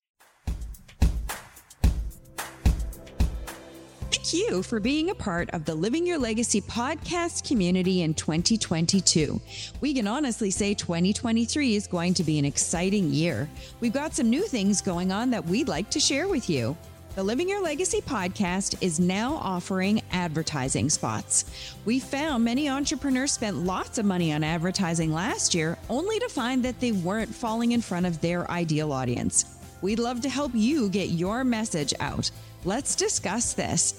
[4.24, 9.38] Thank you for being a part of the Living Your Legacy podcast community in 2022.
[9.82, 13.50] We can honestly say 2023 is going to be an exciting year.
[13.80, 16.74] We've got some new things going on that we'd like to share with you.
[17.14, 21.44] The Living Your Legacy podcast is now offering advertising spots.
[21.84, 26.64] We found many entrepreneurs spent lots of money on advertising last year only to find
[26.64, 29.44] that they weren't falling in front of their ideal audience.
[29.80, 32.32] We'd love to help you get your message out.
[32.64, 33.94] Let's discuss this.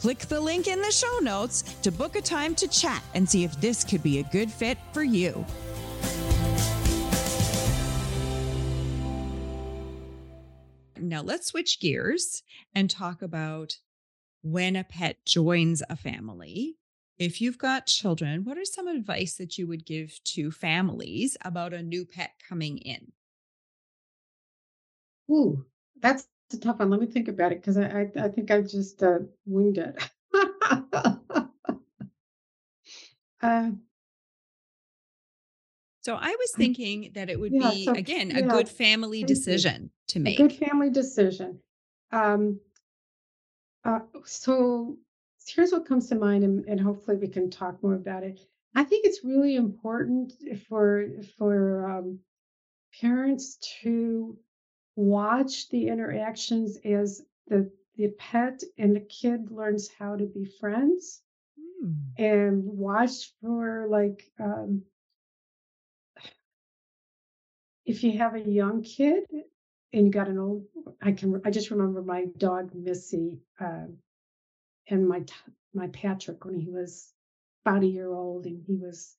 [0.00, 3.44] Click the link in the show notes to book a time to chat and see
[3.44, 5.44] if this could be a good fit for you.
[10.98, 12.42] Now, let's switch gears
[12.74, 13.78] and talk about
[14.42, 16.76] when a pet joins a family.
[17.18, 21.72] If you've got children, what are some advice that you would give to families about
[21.72, 23.12] a new pet coming in?
[25.30, 25.64] Ooh,
[26.00, 26.90] that's a tough one.
[26.90, 29.96] Let me think about it because I, I, I think I just uh, winged it.
[33.42, 33.70] uh,
[36.04, 39.90] so I was thinking that it would yeah, be so, again a good family decision
[40.08, 40.38] to make.
[40.38, 41.60] A good family decision.
[42.12, 42.60] Um,
[43.84, 44.98] uh, so
[45.46, 48.40] here's what comes to mind, and, and hopefully we can talk more about it.
[48.74, 50.34] I think it's really important
[50.68, 51.06] for
[51.38, 52.18] for um,
[53.00, 54.36] parents to
[54.96, 61.22] watch the interactions as the the pet and the kid learns how to be friends
[61.82, 61.94] mm.
[62.18, 64.82] and watch for like um,
[67.84, 69.24] if you have a young kid
[69.92, 70.64] and you got an old
[71.02, 73.86] i can i just remember my dog missy uh,
[74.88, 75.24] and my
[75.74, 77.12] my patrick when he was
[77.64, 79.16] about a year old and he was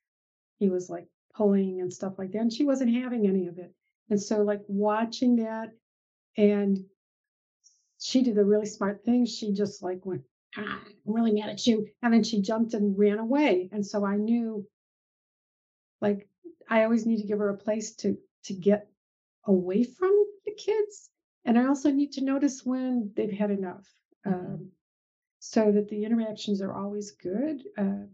[0.59, 3.73] he was like pulling and stuff like that and she wasn't having any of it
[4.09, 5.71] and so, like, watching that,
[6.37, 6.85] and
[7.99, 9.25] she did a really smart thing.
[9.25, 10.21] She just like went,
[10.57, 11.87] ah, I'm really mad at you.
[12.01, 13.69] And then she jumped and ran away.
[13.71, 14.67] And so I knew,
[16.01, 16.27] like,
[16.69, 18.87] I always need to give her a place to to get
[19.45, 20.11] away from
[20.45, 21.09] the kids.
[21.45, 23.87] And I also need to notice when they've had enough,
[24.25, 24.33] mm-hmm.
[24.33, 24.71] um,
[25.39, 27.61] so that the interactions are always good.
[27.77, 28.07] Uh,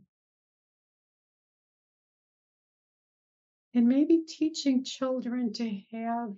[3.74, 6.34] and maybe teaching children to have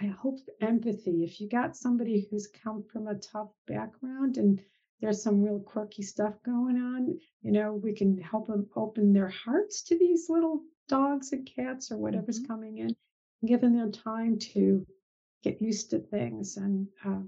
[0.00, 4.60] i hope empathy if you got somebody who's come from a tough background and
[5.00, 9.28] there's some real quirky stuff going on you know we can help them open their
[9.28, 12.52] hearts to these little dogs and cats or whatever's mm-hmm.
[12.52, 12.96] coming in
[13.46, 14.86] giving them time to
[15.42, 17.20] get used to things and uh,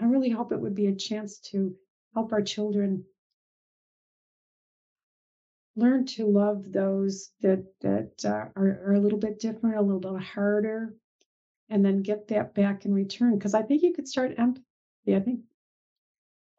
[0.00, 1.74] i really hope it would be a chance to
[2.14, 3.04] help our children
[5.76, 10.00] learn to love those that that uh, are, are a little bit different, a little
[10.00, 10.94] bit harder,
[11.68, 13.36] and then get that back in return.
[13.36, 14.64] Because I think you could start empathy.
[15.08, 15.40] I think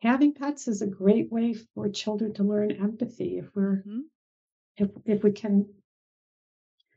[0.01, 3.37] having pets is a great way for children to learn empathy.
[3.37, 3.99] If we're mm-hmm.
[4.77, 5.67] if if we can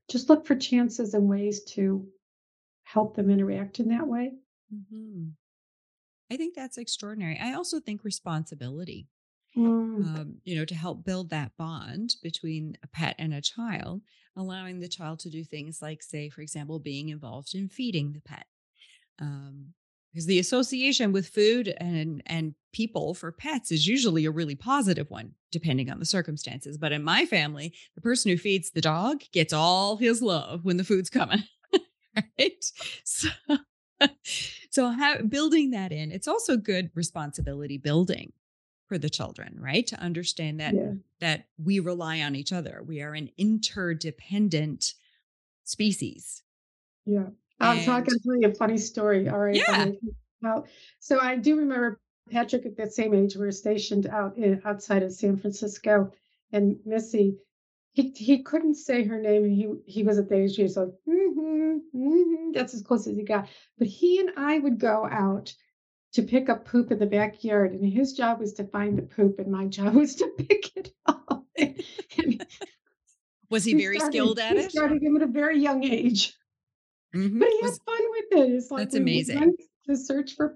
[0.09, 2.07] just look for chances and ways to
[2.85, 4.33] help them interact in that way.
[4.75, 5.29] Mm-hmm.
[6.31, 7.39] I think that's extraordinary.
[7.41, 9.09] I also think responsibility
[9.57, 10.05] Mm.
[10.05, 14.03] um, you know, to help build that bond between a pet and a child,
[14.37, 18.21] allowing the child to do things like, say, for example, being involved in feeding the
[18.21, 18.47] pet.
[19.19, 19.73] Um,
[20.17, 25.11] because the association with food and and people for pets is usually a really positive
[25.11, 29.21] one depending on the circumstances but in my family the person who feeds the dog
[29.31, 31.43] gets all his love when the food's coming
[32.17, 32.65] right
[33.05, 33.29] so
[34.71, 38.33] so how, building that in it's also good responsibility building
[38.87, 40.93] for the children right to understand that Yeah.
[41.21, 44.95] that we rely on each other we are an interdependent
[45.65, 46.43] species
[47.05, 47.29] Yeah.
[47.61, 49.29] I'm and talking to tell you a funny story.
[49.29, 49.63] All right.
[50.43, 50.61] yeah.
[51.01, 52.01] So I do remember
[52.31, 53.37] Patrick at that same age.
[53.37, 56.13] We were stationed out in, outside of San Francisco,
[56.53, 57.39] and Missy,
[57.93, 60.77] he he couldn't say her name, and he he was at the age he was
[60.77, 63.49] like, hmm hmm that's as close as he got.
[63.79, 65.55] But he and I would go out
[66.13, 69.39] to pick up poop in the backyard, and his job was to find the poop,
[69.39, 71.47] and my job was to pick it up.
[71.59, 72.47] and
[73.49, 75.85] was he we very started skilled at we it started him at a very young
[75.85, 76.35] age.
[77.13, 78.53] Hmm But he had fun with it.
[78.53, 80.55] It's like that's amazing to search for.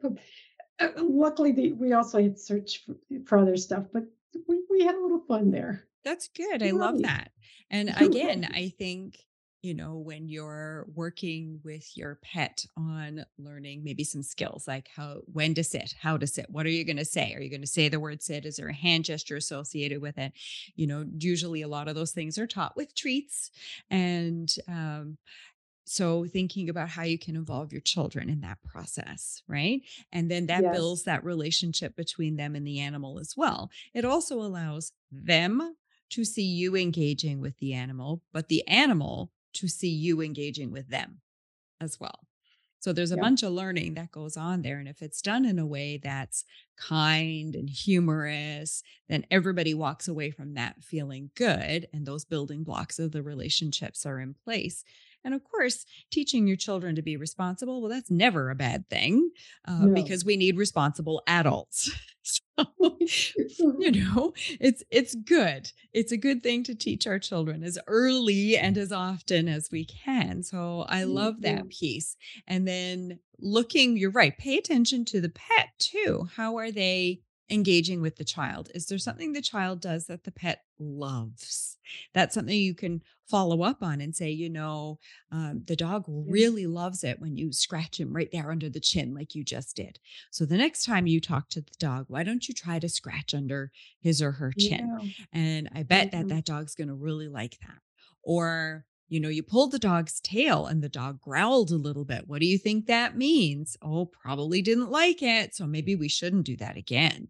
[0.79, 2.97] Uh, luckily, the, we also had search for,
[3.27, 4.05] for other stuff, but
[4.49, 5.85] we, we had a little fun there.
[6.05, 6.63] That's good.
[6.63, 7.31] I love that.
[7.71, 9.19] And again, I think,
[9.63, 15.19] you know, when you're working with your pet on learning maybe some skills like how,
[15.31, 17.35] when to sit, how to sit, what are you going to say?
[17.35, 18.47] Are you going to say the word sit?
[18.47, 20.33] Is there a hand gesture associated with it?
[20.77, 23.51] You know, usually a lot of those things are taught with treats.
[23.91, 25.19] And, um,
[25.91, 29.83] so thinking about how you can involve your children in that process, right?
[30.13, 30.71] And then that Yes.
[30.71, 33.71] builds that relationship between them and the animal as well.
[33.95, 35.77] It also allows them
[36.11, 40.89] to see you engaging with the animal, but the animal to see you engaging with
[40.89, 41.21] them
[41.81, 42.27] as well.
[42.81, 43.27] So there's a Yeah.
[43.27, 44.79] bunch of learning that goes on there.
[44.79, 46.45] And if it's done in a way that's
[46.79, 51.89] kind and humorous, then everybody walks away from that feeling good.
[51.93, 54.83] And those building blocks of the relationships are in place.
[55.25, 59.31] And of course, teaching your children to be responsible, well, that's never a bad thing
[59.67, 59.95] uh, No.
[59.95, 61.91] because we need responsible adults.
[62.23, 62.39] so,
[63.79, 68.57] you know it's it's good it's a good thing to teach our children as early
[68.57, 71.43] and as often as we can so i love Mhm.
[71.43, 72.17] that piece
[72.47, 77.21] and then looking you're right pay attention to the pet too how are they
[77.51, 81.77] engaging with the child is there something the child does that the pet loves
[82.15, 84.99] that's something you can follow up on and say you know
[85.33, 89.13] um, the dog really loves it when you scratch him right there under the chin
[89.15, 89.99] like you just did
[90.31, 93.35] so the next time you talk to the dog, why don't you try to scratch
[93.35, 93.71] under
[94.01, 94.89] his or her chin?
[95.03, 95.09] Yeah.
[95.33, 96.29] And I bet that Mhm.
[96.29, 97.79] that dog's going to really like that.
[98.23, 102.29] Or, you know, you pulled the dog's tail and the dog growled a little bit.
[102.29, 103.77] What do you think that means?
[103.83, 105.55] Oh, probably didn't like it.
[105.55, 107.29] So maybe we shouldn't do that again.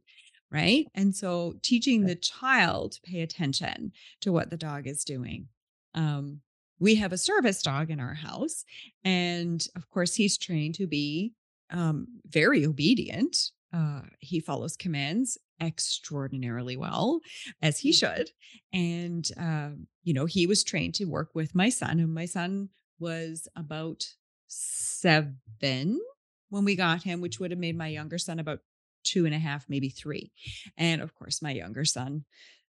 [0.52, 0.88] Right.
[0.94, 5.48] And so teaching the child to pay attention to what the dog is doing.
[5.94, 6.40] Um,
[6.80, 8.64] we have a service dog in our house.
[9.04, 11.34] And of course, he's trained to be
[11.70, 13.52] um, very obedient.
[13.72, 17.20] Uh, he follows commands extraordinarily well,
[17.62, 17.92] as he Mm.
[17.92, 18.30] should.
[18.72, 22.70] And, um, you know, he was trained to work with my son, and my son
[22.98, 24.04] was about
[24.48, 26.00] seven
[26.48, 28.60] when we got him, which would have made my younger son about
[29.04, 30.32] two and a half, maybe three.
[30.76, 32.24] And of course, my younger son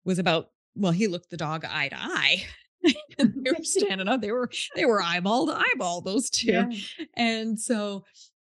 [0.05, 2.45] was about, well, he looked the dog eye to eye.
[3.19, 4.21] and they were standing up.
[4.21, 6.51] They were they were eyeball to eyeball, those two.
[6.51, 6.69] Yeah.
[7.15, 8.05] And so,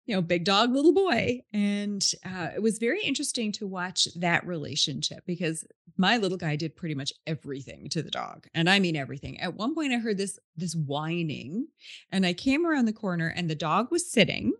[0.06, 1.40] you know, big dog, little boy.
[1.52, 5.64] And uh, it was very interesting to watch that relationship because
[5.96, 8.46] my little guy did pretty much everything to the dog.
[8.54, 9.38] And I mean everything.
[9.40, 11.68] At one point I heard this this whining
[12.10, 14.52] and I came around the corner and the dog was sitting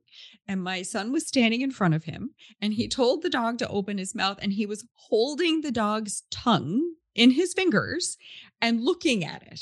[0.47, 3.69] and my son was standing in front of him and he told the dog to
[3.69, 8.17] open his mouth and he was holding the dog's tongue in his fingers
[8.61, 9.61] and looking at it.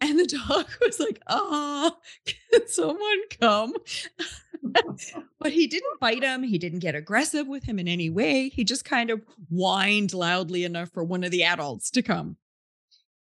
[0.00, 3.74] And the dog was like, ah, can someone come?
[5.38, 6.42] but he didn't bite him.
[6.42, 8.48] He didn't get aggressive with him in any way.
[8.48, 12.36] He just kind of whined loudly enough for one of the adults to come.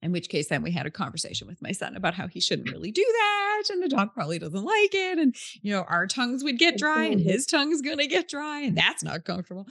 [0.01, 2.71] In which case, then we had a conversation with my son about how he shouldn't
[2.71, 3.63] really do that.
[3.71, 5.19] And the dog probably doesn't like it.
[5.19, 7.31] And, you know, our tongues would get dry and Absolutely.
[7.31, 8.61] his tongue's going to get dry.
[8.61, 9.67] And that's not comfortable.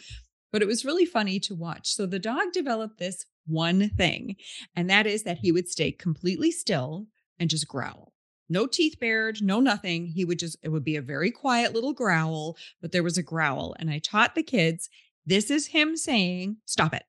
[0.53, 1.89] But it was really funny to watch.
[1.89, 4.37] So the dog developed this one thing,
[4.77, 7.07] and that is that he would stay completely still
[7.39, 8.13] and just growl.
[8.51, 10.09] No teeth bared, no nothing.
[10.09, 13.23] He would just, it would be a very quiet little growl, but there was a
[13.23, 13.75] growl.
[13.79, 14.91] And I taught the kids
[15.27, 17.05] this is him saying, stop it.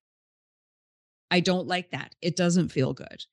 [1.32, 2.14] I don't like that.
[2.22, 3.24] It doesn't feel good.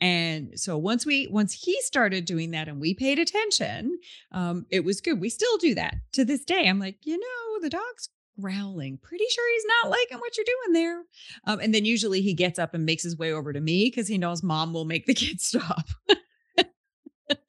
[0.00, 3.98] And so once we once he started doing that and we paid attention,
[4.30, 5.20] um, it was good.
[5.20, 6.68] We still do that to this day.
[6.68, 8.98] I'm like, you know, the dog's growling.
[9.02, 11.02] Pretty sure he's not liking what you're doing there.
[11.46, 14.06] Um, and then usually he gets up and makes his way over to me because
[14.06, 15.86] he knows mom will make the kids stop.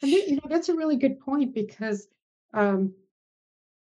[0.01, 2.07] You know, that's a really good point because
[2.53, 2.93] um,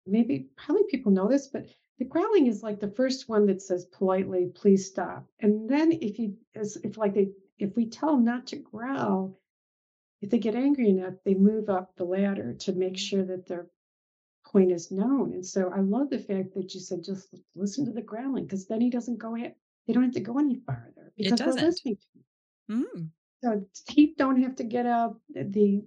[0.07, 1.67] maybe probably people know this, but
[1.99, 5.27] the growling is like the first one that says politely, please stop.
[5.41, 9.39] And then if you as if like they if we tell them not to growl,
[10.21, 13.67] if they get angry enough, they move up the ladder to make sure that their
[14.45, 15.33] point is known.
[15.33, 18.67] And so I love the fact that you said just listen to the growling because
[18.67, 19.55] then he doesn't go in.
[19.87, 21.65] They don't have to go any farther because doesn't.
[21.65, 21.97] listening.
[21.97, 22.87] to him.
[22.95, 23.09] Mm.
[23.43, 25.19] So teeth don't have to get up.
[25.35, 25.83] The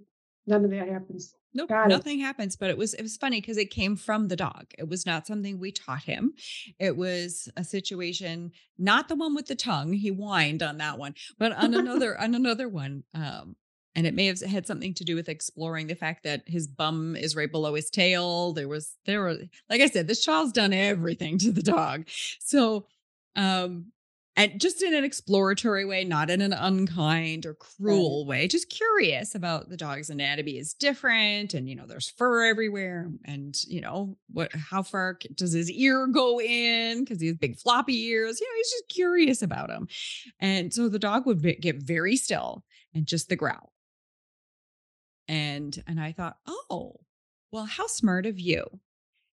[0.46, 1.34] none of that happens.
[1.54, 1.88] Nope, Got it.
[1.88, 4.66] nothing happens, but it was it was funny because it came from the dog.
[4.78, 6.34] It was not something we taught him.
[6.78, 9.94] It was a situation, not the one with the tongue.
[9.94, 13.04] He whined on that one, but on another on another one.
[13.14, 13.56] Um,
[13.94, 17.16] and it may have had something to do with exploring the fact that his bum
[17.16, 18.52] is right below his tail.
[18.52, 19.36] There was there were
[19.70, 22.04] like I said, this child's done everything to the dog.
[22.40, 22.86] So
[23.34, 23.92] um
[24.36, 27.58] and just in an exploratory way, not in an unkind or Right.
[27.58, 31.54] cruel way, just curious about the dog's anatomy is different.
[31.54, 33.10] And, you know, there's fur everywhere.
[33.24, 37.06] And, you know, what, how far does his ear go in?
[37.06, 38.38] Cause he has big floppy ears.
[38.40, 39.88] You know, he's just curious about him.
[40.38, 42.64] And so the dog would be- get very still
[42.94, 43.72] and just the growl.
[45.28, 47.00] And, and I thought, oh,
[47.52, 48.64] well, how smart of you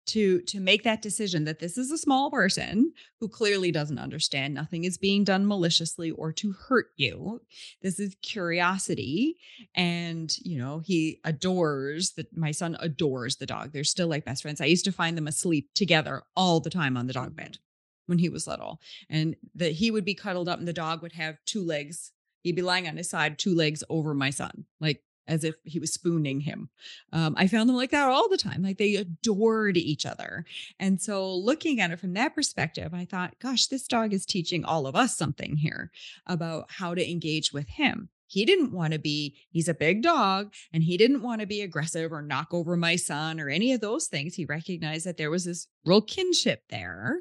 [0.07, 4.53] to to make that decision that this is a small person who clearly doesn't understand
[4.53, 7.41] nothing is being done maliciously or to hurt you.
[7.83, 9.37] This is curiosity
[9.75, 13.73] and you know he adores that my son adores the dog.
[13.73, 14.61] They're still like best friends.
[14.61, 17.59] I used to find them asleep together all the time on the dog bed
[18.07, 21.13] when he was little and that he would be cuddled up and the dog would
[21.13, 22.13] have two legs.
[22.43, 25.79] He'd be lying on his side two legs over my son like as if he
[25.79, 26.69] was spooning him
[27.13, 28.63] um, I found them like that all the time.
[28.63, 30.45] Like they adored each other.
[30.79, 34.65] And so, looking at it from that perspective, I thought, gosh, this dog is teaching
[34.65, 35.91] all of us something here
[36.27, 38.09] about how to engage with him.
[38.27, 41.61] He didn't want to be, he's a big dog, and he didn't want to be
[41.61, 44.35] aggressive or knock over my son or any of those things.
[44.35, 47.19] He recognized that there was this real kinship there.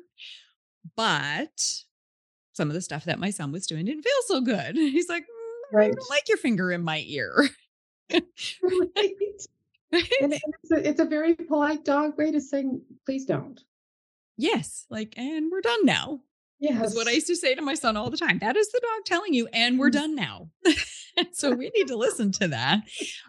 [0.95, 1.83] But
[2.53, 4.75] some of the stuff that my son was doing didn't feel so good.
[4.75, 5.91] He's like, "Mm, I Right.
[5.95, 7.49] don't like your finger in my ear.
[8.61, 9.47] Right.
[10.21, 12.63] And it's a, it's a very polite dog way to say,
[13.05, 13.59] please don't.
[14.37, 16.21] Yes, like, and we're done now,
[16.59, 18.39] Yeah, is what I used to say to my son all the time.
[18.39, 19.93] That is the dog telling you, and we're Mm.
[19.93, 20.49] done now.
[21.33, 22.83] so we need to listen to that.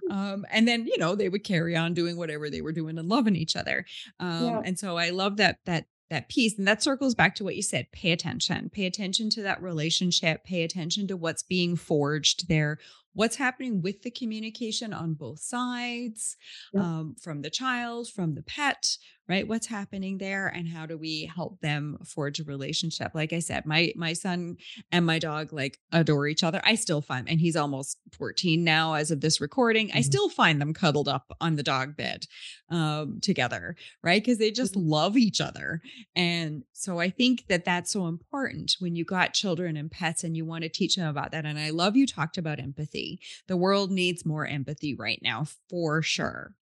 [0.08, 3.08] Um, and then, you know, they would carry on doing whatever they were doing and
[3.08, 3.84] loving each other.
[4.20, 4.62] Um, Yeah.
[4.64, 6.58] and so I love that that that piece.
[6.58, 7.86] And that circles back to what you said.
[7.90, 8.68] Pay attention.
[8.70, 10.44] Pay attention to that relationship.
[10.44, 12.78] Pay attention to what's being forged there.
[13.14, 16.36] What's happening with the communication on both sides,
[16.72, 16.82] Yep.
[16.82, 18.96] um, from the child, from the pet,
[19.28, 19.46] right?
[19.46, 23.12] What's happening there, and how do we help them forge a relationship?
[23.14, 24.56] Like I said, my my son
[24.90, 26.60] and my dog like adore each other.
[26.64, 29.90] I still find, and he's almost 14 now as of this recording.
[29.92, 30.02] I Mhm.
[30.02, 32.26] still find them cuddled up on the dog bed
[32.70, 34.22] um, together, right?
[34.22, 34.82] Because they just Mhm.
[34.92, 35.82] love each other.
[36.16, 40.36] And so I think that that's so important when you got children and pets and
[40.36, 41.44] you want to teach them about that.
[41.44, 43.01] And I love you talked about empathy.
[43.48, 46.54] The world needs more empathy right now, for sure.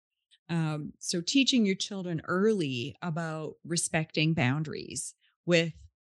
[0.49, 5.14] Um, so teaching your children early about respecting boundaries
[5.47, 5.74] with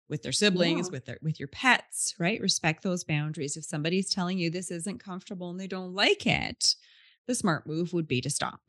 [0.09, 0.93] with their siblings, Yeah.
[0.93, 2.41] with their with your pets, right?
[2.41, 3.57] Respect those boundaries.
[3.57, 6.77] If somebody's telling you this isn't comfortable and they don't like it,
[7.27, 8.61] the smart move would be to stop.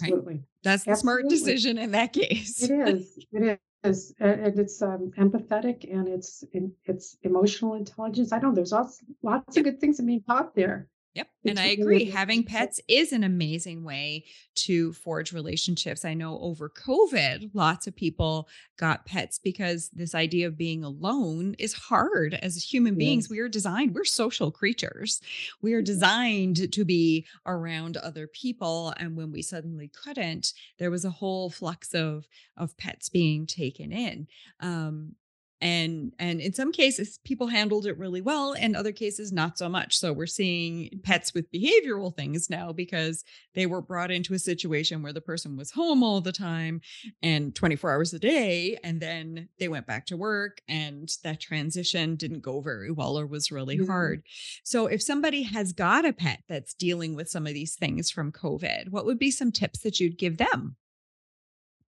[0.00, 0.16] Right?
[0.16, 0.44] Absolutely.
[0.64, 2.62] That's the smart decision in that case.
[2.62, 3.18] It is.
[3.32, 4.14] It is.
[4.20, 6.44] And it's um, empathetic and it's
[6.84, 8.32] it's emotional intelligence.
[8.32, 10.88] I know there's lots lots of good things that being taught there.
[11.14, 11.28] Yep.
[11.44, 12.06] And I agree.
[12.06, 16.06] Having pets is an amazing way to forge relationships.
[16.06, 18.48] I know over COVID, lots of people
[18.78, 22.32] got pets because this idea of being alone is hard.
[22.34, 23.30] As human beings, Yes.
[23.30, 25.20] we are designed, we're social creatures.
[25.60, 28.94] We are designed to be around other people.
[28.96, 33.92] And when we suddenly couldn't, there was a whole flux of of pets being taken
[33.92, 34.28] in.
[34.60, 35.16] Um,
[35.62, 39.68] and and in some cases people handled it really well and other cases not so
[39.68, 39.96] much.
[39.96, 45.02] So we're seeing pets with behavioral things now because they were brought into a situation
[45.02, 46.80] where the person was home all the time
[47.22, 52.16] and 24 hours a day and then they went back to work and that transition
[52.16, 53.86] didn't go very well or was really Yeah.
[53.86, 54.22] hard.
[54.64, 58.32] So if somebody has got a pet that's dealing with some of these things from
[58.32, 60.76] covid what would be some tips that you'd give them?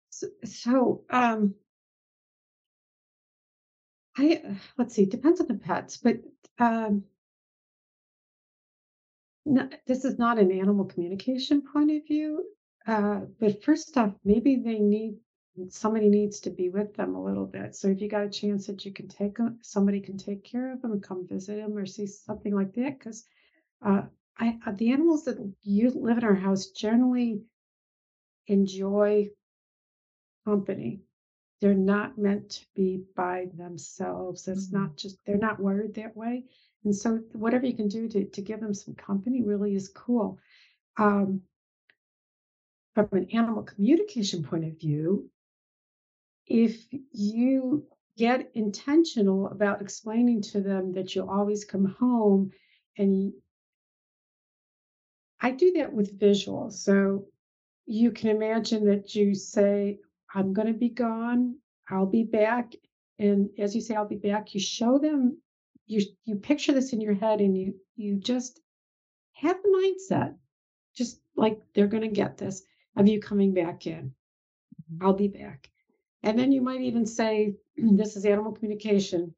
[0.10, 1.54] So, so um,
[4.18, 5.06] I uh, let's see.
[5.06, 6.18] Depends on the pets, but
[6.60, 7.04] um,
[9.46, 12.46] no, this is not an animal communication point of view.
[12.86, 15.18] Uh, but first off, maybe they need
[15.70, 17.76] somebody needs to be with them a little bit.
[17.76, 20.82] So if you got a chance that you can take somebody can take care of
[20.82, 23.26] them come visit them or see something like that, because
[23.84, 24.04] uh,
[24.38, 27.42] I uh, the animals that you live in our house generally
[28.48, 29.30] enjoy
[30.46, 31.02] company.
[31.60, 34.48] They're not meant to be by themselves.
[34.48, 34.74] It's Mhm.
[34.74, 36.46] not just, they're not wired that way.
[36.84, 40.40] And so, whatever you can do to, to give them some company really is cool.
[40.98, 41.42] Um,
[42.94, 45.30] from an animal communication point of view,
[46.48, 47.86] if you
[48.18, 52.52] get intentional about explaining to them that you'll always come home
[52.98, 53.34] and
[55.40, 56.74] I do that with visuals.
[56.74, 57.28] So
[57.86, 60.00] you can imagine that you say,
[60.34, 61.58] I'm going to be gone,
[61.90, 62.74] I'll be back.
[63.20, 65.38] And as you say, I'll be back, you show them,
[65.88, 68.62] you, you picture this in your head and you, you just
[69.34, 70.36] have the mindset,
[70.96, 72.64] just like they're going to get this
[72.96, 74.14] of you coming back in.
[74.92, 74.98] Mhm.
[75.02, 75.70] I'll be back.
[76.24, 79.34] And then you might even say, This is animal communication.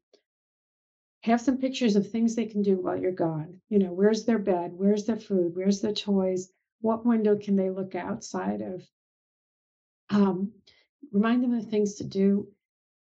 [1.22, 3.60] Have some pictures of things they can do while you're gone.
[3.68, 4.72] You know, where's their bed?
[4.72, 5.54] Where's their food?
[5.54, 6.50] Where's their toys?
[6.80, 8.88] What window can they look outside of?
[10.08, 10.52] Um,
[11.12, 12.48] remind them of things to do.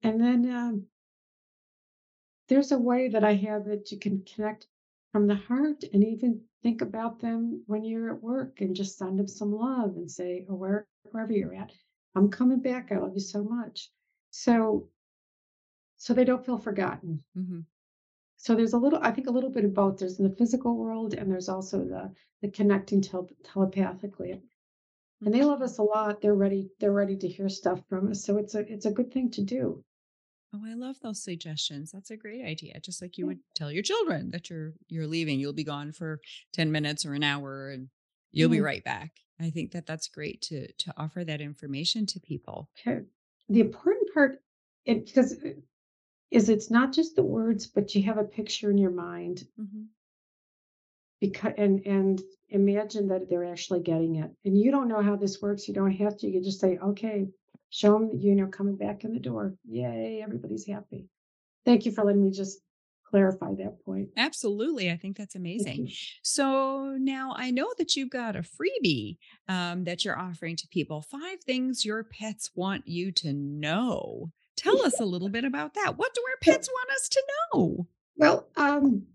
[0.02, 0.86] And then um,
[2.48, 4.66] there's a way that I have that you can connect
[5.12, 9.18] from the heart and even think about them when you're at work and just send
[9.18, 11.72] them some love and say, or where, wherever you're at,
[12.14, 12.92] I'm coming back.
[12.92, 13.90] I love you so much.
[14.30, 14.88] So,
[15.96, 17.22] so they don't feel forgotten.
[17.36, 17.64] Mhm.
[18.36, 19.98] So there's a little, I think a little bit of both.
[19.98, 24.42] There's in the physical world and there's also the the connecting tel- telepathically.
[25.24, 25.48] And they mm-hmm.
[25.48, 26.20] love us a lot.
[26.20, 28.24] They're ready, they're ready to hear stuff from us.
[28.24, 29.84] So it's a it's a good thing to do.
[30.54, 31.90] Oh, I love those suggestions.
[31.92, 32.78] That's a great idea.
[32.80, 33.28] Just like you Yeah.
[33.28, 36.20] would tell your children that you're you're leaving, you'll be gone for
[36.52, 37.88] 10 minutes or an hour and
[38.32, 38.64] you'll be mm-hmm.
[38.64, 39.12] right back.
[39.40, 42.68] I think that that's great to to offer that information to people.
[42.80, 43.02] Okay.
[43.48, 44.42] The important part,
[44.84, 45.50] it because uh,
[46.30, 49.86] is it's not just the words, but you have a picture in your mind Mhm.
[51.22, 54.30] Because and and imagine that they're actually getting it.
[54.44, 55.68] And you don't know how this works.
[55.68, 56.26] You don't have to.
[56.28, 57.28] You just say, okay,
[57.70, 59.54] show them you know coming back in the door.
[59.64, 61.08] Yay, everybody's happy.
[61.64, 62.58] Thank you for letting me just
[63.08, 64.08] clarify that point.
[64.16, 64.90] Absolutely.
[64.90, 65.92] I think that's amazing.
[66.22, 69.18] So now I know that you've got a freebie
[69.48, 71.02] um, that you're offering to people.
[71.02, 74.32] Five things your pets want you to know.
[74.56, 75.96] Tell us a little bit about that.
[75.96, 77.22] What do our pets want us to
[77.54, 77.86] know?
[78.16, 79.06] Well, um,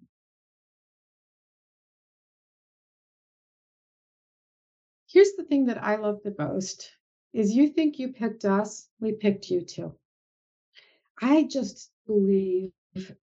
[5.08, 6.91] here's the thing that I love the most
[7.34, 9.95] is you think you picked us, we picked you too.
[11.22, 12.72] I just believe,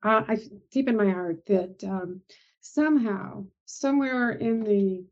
[0.03, 0.37] uh, I
[0.71, 2.21] deep in my heart that um,
[2.61, 5.05] somehow, somewhere in the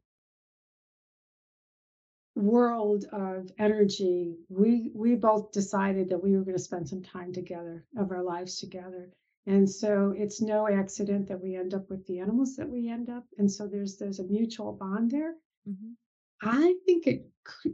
[2.36, 7.34] world of energy, we we both decided that we were going to spend some time
[7.34, 9.12] together of our lives together.
[9.46, 13.10] And so it's no accident that we end up with the animals that we end
[13.10, 13.26] up.
[13.38, 15.36] And so there's there's a mutual bond there.
[15.68, 15.96] Mhm.
[16.42, 17.30] I think it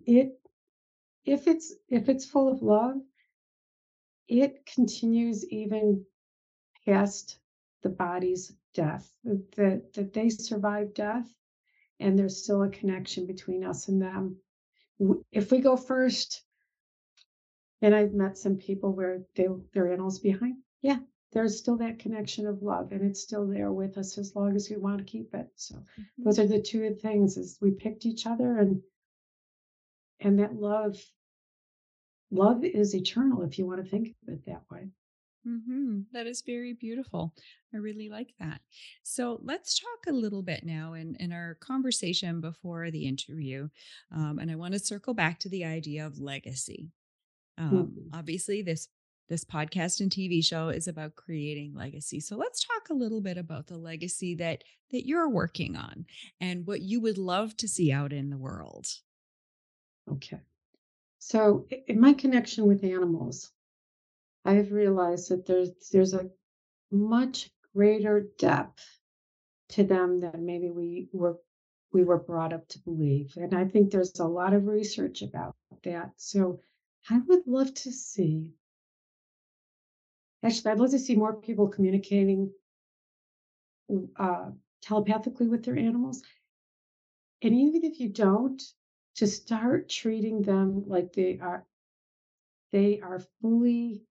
[0.06, 0.40] it
[1.26, 2.98] if it's if it's full of love,
[4.28, 6.06] it continues even
[6.86, 7.40] past
[7.84, 9.12] the body's death.
[9.24, 11.34] That that they survive death
[12.00, 14.38] and there's still a connection between us and them.
[15.32, 16.44] If we go first,
[17.82, 20.58] and I've met some people where they their animals behind.
[20.82, 21.00] Yeah,
[21.34, 24.70] there's still that connection of love, and it's still there with us as long as
[24.70, 25.52] we want to keep it.
[25.56, 26.26] So Mhm.
[26.26, 28.84] those are the two things: is we picked each other, and
[30.20, 31.12] and that love
[32.32, 34.92] love is eternal if you want to think of it that way.
[35.46, 36.06] Mhm.
[36.14, 37.36] That is very beautiful.
[37.74, 38.62] I really like that.
[39.04, 43.68] So let's talk a little bit now in, in our conversation before the interview.
[44.10, 46.92] Um, and I want to circle back to the idea of legacy.
[47.58, 48.14] Um, Mhm.
[48.14, 48.90] obviously, this
[49.30, 52.20] this podcast and TV show is about creating legacy.
[52.20, 56.06] So let's talk a little bit about the legacy that that you're working on
[56.40, 58.86] and what you would love to see out in the world.
[60.12, 60.40] Okay.
[61.20, 63.52] So in my connection with animals,
[64.46, 66.30] I've realized that there's there's a
[66.92, 69.00] much greater depth
[69.70, 71.38] to them than maybe we were
[71.92, 73.34] we were brought up to believe.
[73.38, 76.12] And I think there's a lot of research about that.
[76.18, 76.60] So
[77.10, 78.52] I would love to see
[80.44, 82.52] actually I'd love to see more people communicating
[84.18, 86.22] uh, telepathically with their animals.
[87.42, 88.62] And even if you don't,
[89.16, 91.66] to start treating them like they are
[92.72, 94.02] they are fully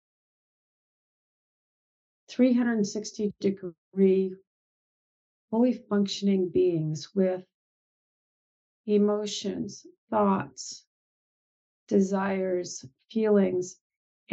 [2.28, 4.36] 360 degree
[5.50, 7.44] fully functioning beings with
[8.86, 10.84] emotions, thoughts,
[11.88, 13.76] desires, feelings,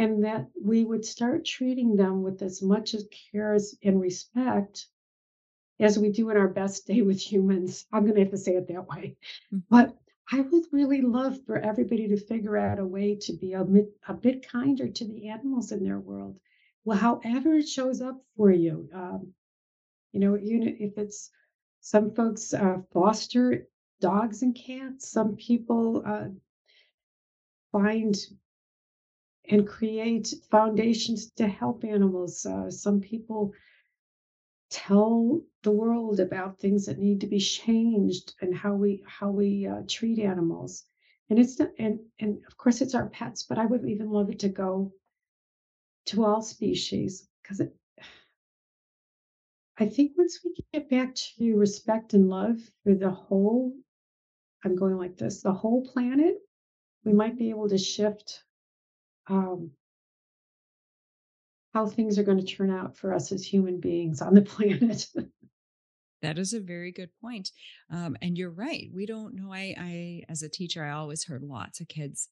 [0.00, 4.88] and that we would start treating them with as much as care as- and respect
[5.80, 7.86] as we do in our best day with humans.
[7.92, 9.16] I'm going to have to say it that way.
[9.52, 9.62] Mhm.
[9.70, 9.96] But
[10.32, 13.88] I would really love for everybody to figure out a way to be a bit,
[14.08, 16.38] a bit kinder to the animals in their world.
[16.84, 19.34] Well, however it shows up for you, um,
[20.12, 21.30] you know, even if it's
[21.80, 23.68] some folks uh, foster
[24.00, 26.28] dogs and cats, some people uh,
[27.72, 28.16] find
[29.50, 32.46] and create foundations to help animals.
[32.46, 33.52] Uh, some people
[34.70, 39.66] tell the world about things that need to be changed and how we how we
[39.66, 40.84] uh, treat animals.
[41.28, 44.38] And it's and and of course it's our pets, but I would even love it
[44.40, 44.92] to go
[46.06, 47.60] to all species because
[49.78, 53.72] I think once we get back to respect and love for the whole,
[54.64, 56.36] I'm going like this, the whole planet,
[57.04, 58.44] we might be able to shift
[59.30, 59.70] um,
[61.72, 65.06] how things are going to turn out for us as human beings on the planet.
[66.22, 67.50] That is a very good point.
[67.90, 68.90] Um, and you're right.
[68.94, 69.52] We don't know.
[69.52, 72.28] I, I, as a teacher, I always heard lots of kids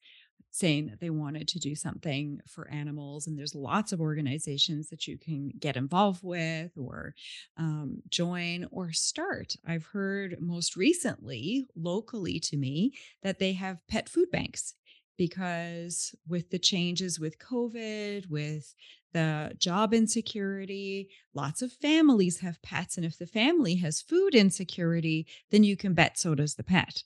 [0.51, 3.27] saying that they wanted to do something for animals.
[3.27, 7.15] And there's lots of organizations that you can get involved with or
[7.57, 9.57] um, join or start.
[9.67, 12.93] I've heard most recently, locally to me,
[13.23, 14.75] that they have pet food banks
[15.19, 18.75] because with the changes with COVID, with
[19.13, 22.97] the job insecurity, lots of families have pets.
[22.97, 27.03] And if the family has food insecurity, then you can bet so does the pet.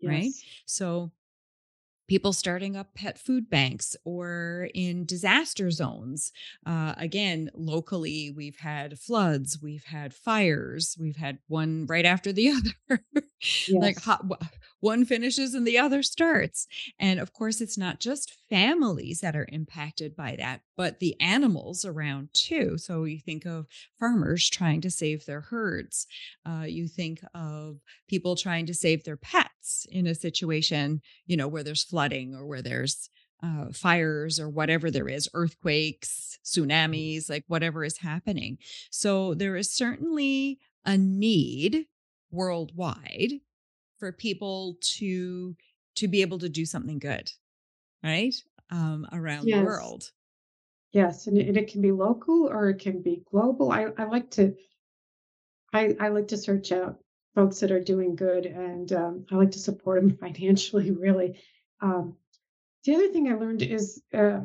[0.00, 0.10] Yes.
[0.10, 0.30] Right.
[0.64, 1.10] So
[2.08, 6.32] people starting up pet food banks or in disaster zones.
[6.66, 12.48] Uh, again, locally, we've had floods, we've had fires, we've had one right after the
[12.88, 13.02] other.
[13.40, 13.70] yes.
[13.70, 14.24] Like hot,
[14.80, 16.66] one finishes and the other starts.
[16.98, 21.84] And of course, it's not just families that are impacted by that, but the animals
[21.84, 22.78] around too.
[22.78, 23.66] So you think of
[23.98, 26.06] farmers trying to save their herds,
[26.46, 31.48] uh, you think of people trying to save their pets in a situation, you know,
[31.48, 33.10] where there's flooding or where there's
[33.42, 38.58] uh, fires or whatever there is, earthquakes, tsunamis, like whatever is happening.
[38.90, 41.86] So there is certainly a need
[42.30, 43.40] worldwide
[43.98, 45.56] for people to
[45.96, 47.30] to be able to do something good
[48.02, 48.34] right?
[48.70, 49.58] Um, around yes.
[49.58, 50.10] the world.
[50.92, 54.04] Yes and it, and it, can be local or it can be global i, I
[54.04, 54.54] like to
[55.72, 56.98] I, I like to search out
[57.34, 61.38] folks that are doing good and um, i like to support them financially really.
[61.80, 62.16] Um,
[62.84, 64.40] the other thing i learned is uh,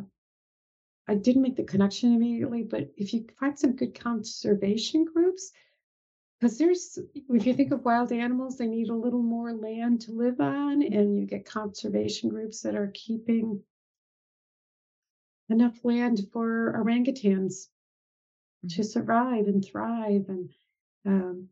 [1.08, 5.54] i didn't make the connection immediately but if you find some good conservation groups
[6.40, 10.12] because there's, if you think of wild animals, they need a little more land to
[10.12, 13.62] live on, and you get conservation groups that are keeping
[15.50, 17.68] enough land for orangutans
[18.70, 18.84] to mm-hmm.
[18.84, 20.26] survive and thrive.
[20.28, 20.50] And
[21.06, 21.50] um,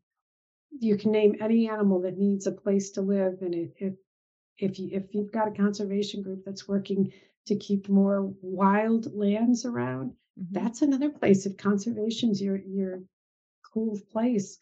[0.77, 3.41] you can name any animal that needs a place to live.
[3.41, 3.93] And if if
[4.57, 7.13] if you if you've got a conservation group that's working
[7.47, 10.53] to keep more wild lands around, mm-hmm.
[10.53, 11.45] that's another place.
[11.45, 13.03] If conservation's your your
[13.73, 14.59] cool place,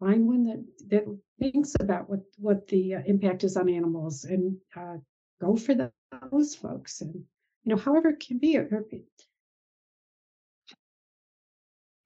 [0.00, 4.56] find one that that thinks about what what the uh, impact is on animals and
[4.76, 4.96] uh,
[5.40, 5.92] go for the,
[6.30, 7.24] those folks and you
[7.66, 8.58] know however it can be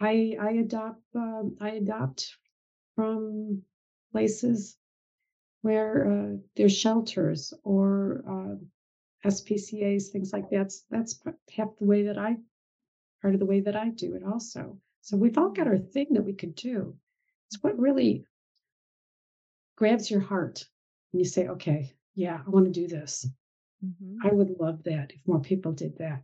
[0.00, 2.36] i i adopt um, i adopt
[2.94, 3.62] from
[4.12, 4.76] places
[5.62, 10.56] where uh, there's shelters or uh, spcas things like that.
[10.56, 11.20] That's, that's
[11.56, 12.36] half the way that i
[13.22, 16.08] part of the way that i do it also so we've all got our thing
[16.10, 16.96] that we could do
[17.54, 18.24] it's what really
[19.76, 20.64] grabs your heart
[21.12, 23.26] and you say, okay, yeah, I want to do this.
[23.84, 24.26] Mm-hmm.
[24.26, 26.22] I would love that if more people did that.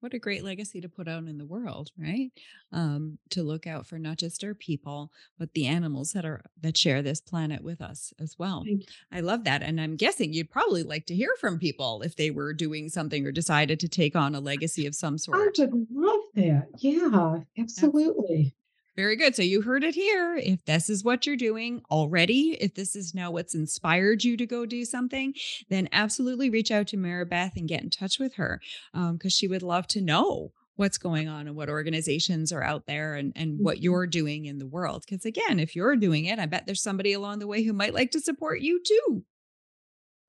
[0.00, 2.30] What a great legacy to put out in the world, right?
[2.72, 6.76] Um, to look out for not just our people, but the animals that are that
[6.76, 8.66] share this planet with us as well.
[9.10, 9.62] I love that.
[9.62, 13.26] And I'm guessing you'd probably like to hear from people if they were doing something
[13.26, 15.38] or decided to take on a legacy of some sort.
[15.38, 16.68] I would love that.
[16.78, 18.54] Yeah, absolutely.
[18.96, 19.34] Very good.
[19.34, 20.36] So you heard it here.
[20.36, 24.46] If this is what you're doing already, if this is now what's inspired you to
[24.46, 25.34] go do something,
[25.68, 28.60] then absolutely reach out to Maribeth and get in touch with her
[28.92, 32.86] because um, she would love to know what's going on and what organizations are out
[32.86, 33.84] there and, and what mm-hmm.
[33.84, 35.04] you're doing in the world.
[35.08, 37.94] Because again, if you're doing it, I bet there's somebody along the way who might
[37.94, 39.24] like to support you too.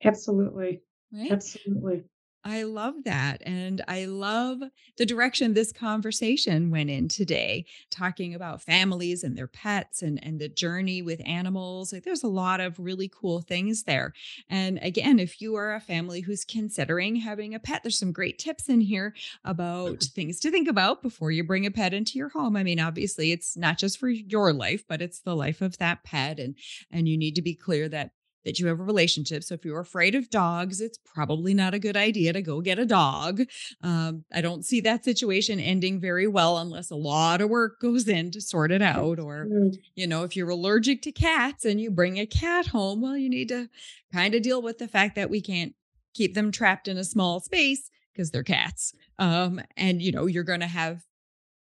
[0.04, 0.82] Absolutely.
[1.12, 1.32] Right?
[1.32, 2.04] Absolutely.
[2.48, 3.42] I love that.
[3.44, 4.60] And I love
[4.98, 10.40] the direction this conversation went in today, talking about families and their pets and, and
[10.40, 11.92] the journey with animals.
[11.92, 14.14] Like, there's a lot of really cool things there.
[14.48, 18.38] And again, if you are a family who's considering having a pet, there's some great
[18.38, 22.30] tips in here about things to think about before you bring a pet into your
[22.30, 22.56] home.
[22.56, 26.04] I mean, obviously, it's not just for your life, but it's the life of that
[26.04, 26.40] pet.
[26.40, 26.56] And,
[26.92, 28.12] and you need to be clear that
[28.46, 29.44] that you have a relationship.
[29.44, 32.80] So if you're afraid of dogs, it's probably not a good idea to go get
[32.80, 33.42] a dog.
[33.82, 38.08] Um, I don't see that situation ending very well unless a lot of work goes
[38.08, 39.20] in to sort it out.
[39.20, 39.48] Or,
[39.96, 43.30] you know, if you're allergic to cats and you bring a cat home, well, you
[43.30, 43.68] need to
[44.14, 45.74] kind of deal with the fact that we can't
[46.14, 48.94] keep them trapped in a small space because they're cats.
[49.20, 51.04] Um, and, you know, you're going to have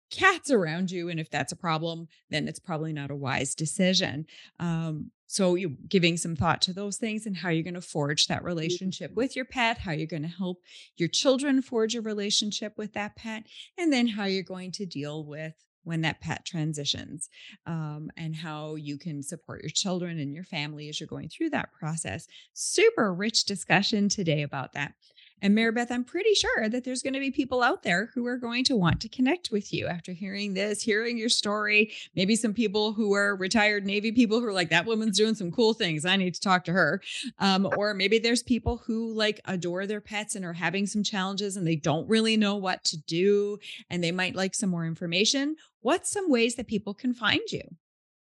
[0.09, 1.09] cats around you.
[1.09, 4.25] And if that's a problem, then it's probably not a wise decision.
[4.59, 8.25] Um, so you giving some thought to those things and how you're going to forge
[8.27, 10.57] that relationship with your pet, how you're going to help
[10.97, 13.43] your children forge a relationship with that pet,
[13.77, 15.53] and then how you're going to deal with
[15.83, 17.29] when that pet transitions
[17.67, 21.51] um, and how you can support your children and your family as you're going through
[21.51, 22.25] that process.
[22.53, 24.93] Super rich discussion today about that.
[25.41, 28.37] And Maribeth, I'm pretty sure that there's going to be people out there who are
[28.37, 31.91] going to want to connect with you after hearing this, hearing your story.
[32.15, 35.51] Maybe some people who are retired Navy people who are like, that woman's doing some
[35.51, 36.05] cool things.
[36.05, 37.01] I need to talk to her.
[37.39, 41.57] Um, or maybe there's people who like adore their pets and are having some challenges
[41.57, 43.57] and they don't really know what to do
[43.89, 45.55] and they might like some more information.
[45.81, 47.63] What's some ways that people can find you?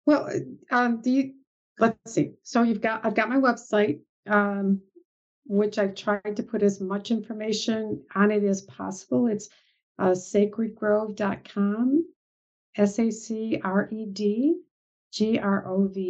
[0.06, 1.34] Well, uh, um, do you,
[1.80, 2.32] let's see.
[2.44, 4.00] So you've got, I've got my website.
[4.28, 4.82] Um,
[5.46, 9.28] which I've tried to put as much information on it as possible.
[9.28, 9.50] It's
[10.00, 12.06] uh, sacredgrove.com,
[12.76, 14.62] S A C R E D
[15.12, 16.02] G R O V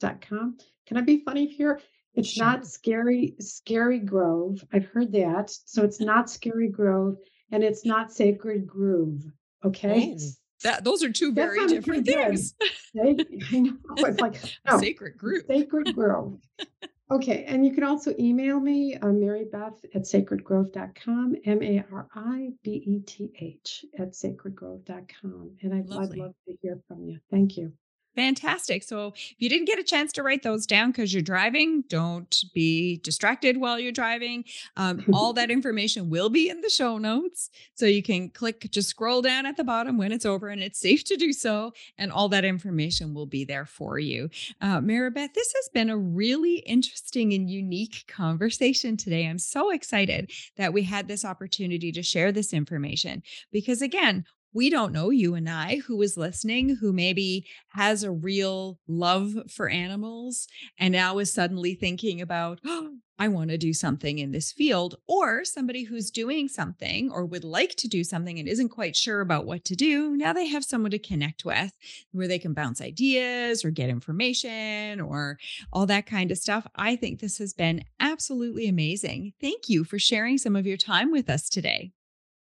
[0.00, 0.58] E.com.
[0.86, 1.80] Can I be funny here?
[2.14, 2.46] It's sure.
[2.46, 4.64] not scary, scary grove.
[4.72, 5.50] I've heard that.
[5.66, 7.18] So it's not scary grove
[7.52, 9.22] and it's not sacred groove.
[9.64, 10.16] Okay.
[10.62, 12.54] That those are two very different things.
[13.00, 13.12] I
[13.52, 13.76] know.
[13.98, 15.42] It's like no, sacred grove.
[15.46, 16.40] Sacred grove.
[17.08, 22.50] Okay, and you can also email me, uh, maribeth at sacredgrove.com, M A R I
[22.64, 25.56] B E T H at sacredgrove.com.
[25.62, 27.20] And I'd, I'd love to hear from you.
[27.30, 27.72] Thank you.
[28.16, 28.82] Fantastic.
[28.82, 32.44] So if you didn't get a chance to write those down because you're driving, don't
[32.54, 34.44] be distracted while you're driving.
[34.78, 37.50] Um, all that information will be in the show notes.
[37.74, 40.80] So you can click, just scroll down at the bottom when it's over and it's
[40.80, 41.74] safe to do so.
[41.98, 44.30] And all that information will be there for you.
[44.62, 49.26] Uh, Maribeth, this has been a really interesting and unique conversation today.
[49.26, 54.24] I'm so excited that we had this opportunity to share this information because, again,
[54.56, 59.34] we don't know you and I who is listening who maybe has a real love
[59.50, 60.48] for animals
[60.78, 64.96] and now is suddenly thinking about, oh, I want to do something in this field,
[65.06, 69.22] or somebody who's doing something or would like to do something and isn't quite sure
[69.22, 70.14] about what to do.
[70.18, 71.72] Now they have someone to connect with
[72.12, 75.38] where they can bounce ideas or get information or
[75.72, 76.66] all that kind of stuff.
[76.76, 79.32] I think this has been absolutely amazing.
[79.40, 81.92] Thank you for sharing some of your time with us today.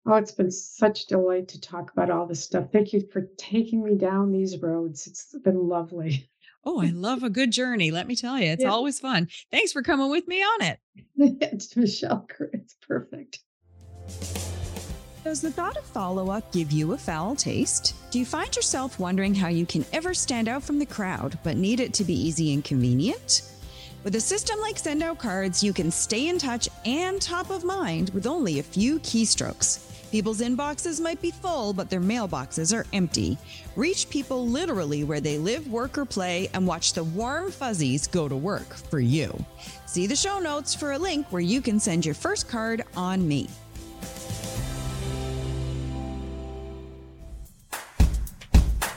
[0.04, 2.66] Oh, it's been such delight to talk about all this stuff.
[2.72, 5.06] Thank you for taking me down these roads.
[5.06, 6.28] It's been lovely.
[6.64, 7.90] Oh, I love a good journey.
[7.90, 8.70] Let me tell you, it's yeah.
[8.70, 9.28] always fun.
[9.50, 10.78] Thanks for coming with me on it.
[11.16, 12.26] it's Michelle.
[12.52, 13.40] It's perfect.
[15.24, 17.94] Does the thought of follow up give you a foul taste?
[18.10, 21.56] Do you find yourself wondering how you can ever stand out from the crowd, but
[21.56, 23.42] need it to be easy and convenient?
[24.04, 28.10] With a system like Sendout Cards, you can stay in touch and top of mind
[28.10, 29.91] with only a few keystrokes.
[30.12, 33.38] People's inboxes might be full, but their mailboxes are empty.
[33.76, 38.28] Reach people literally where they live, work, or play, and watch the warm fuzzies go
[38.28, 39.34] to work for you.
[39.86, 43.26] See the show notes for a link where you can send your first card on
[43.26, 43.48] me.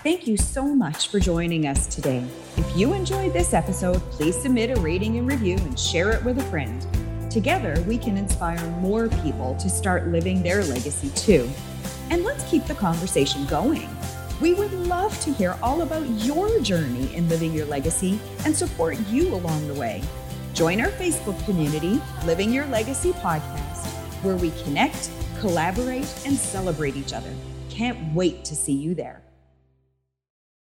[0.03, 2.26] Thank you so much for joining us today.
[2.57, 6.39] If you enjoyed this episode, please submit a rating and review and share it with
[6.39, 6.86] a friend.
[7.36, 11.49] Together, we can inspire more people to start living their legacy too.
[12.09, 13.89] And let's keep the conversation going.
[14.39, 18.97] We would love to hear all about your journey in living your legacy and support
[19.09, 20.01] you along the way.
[20.53, 23.86] Join our Facebook community, Living Your Legacy Podcast,
[24.23, 25.09] where we connect,
[25.41, 27.33] collaborate, and celebrate each other.
[27.69, 29.24] Can't wait to see you there.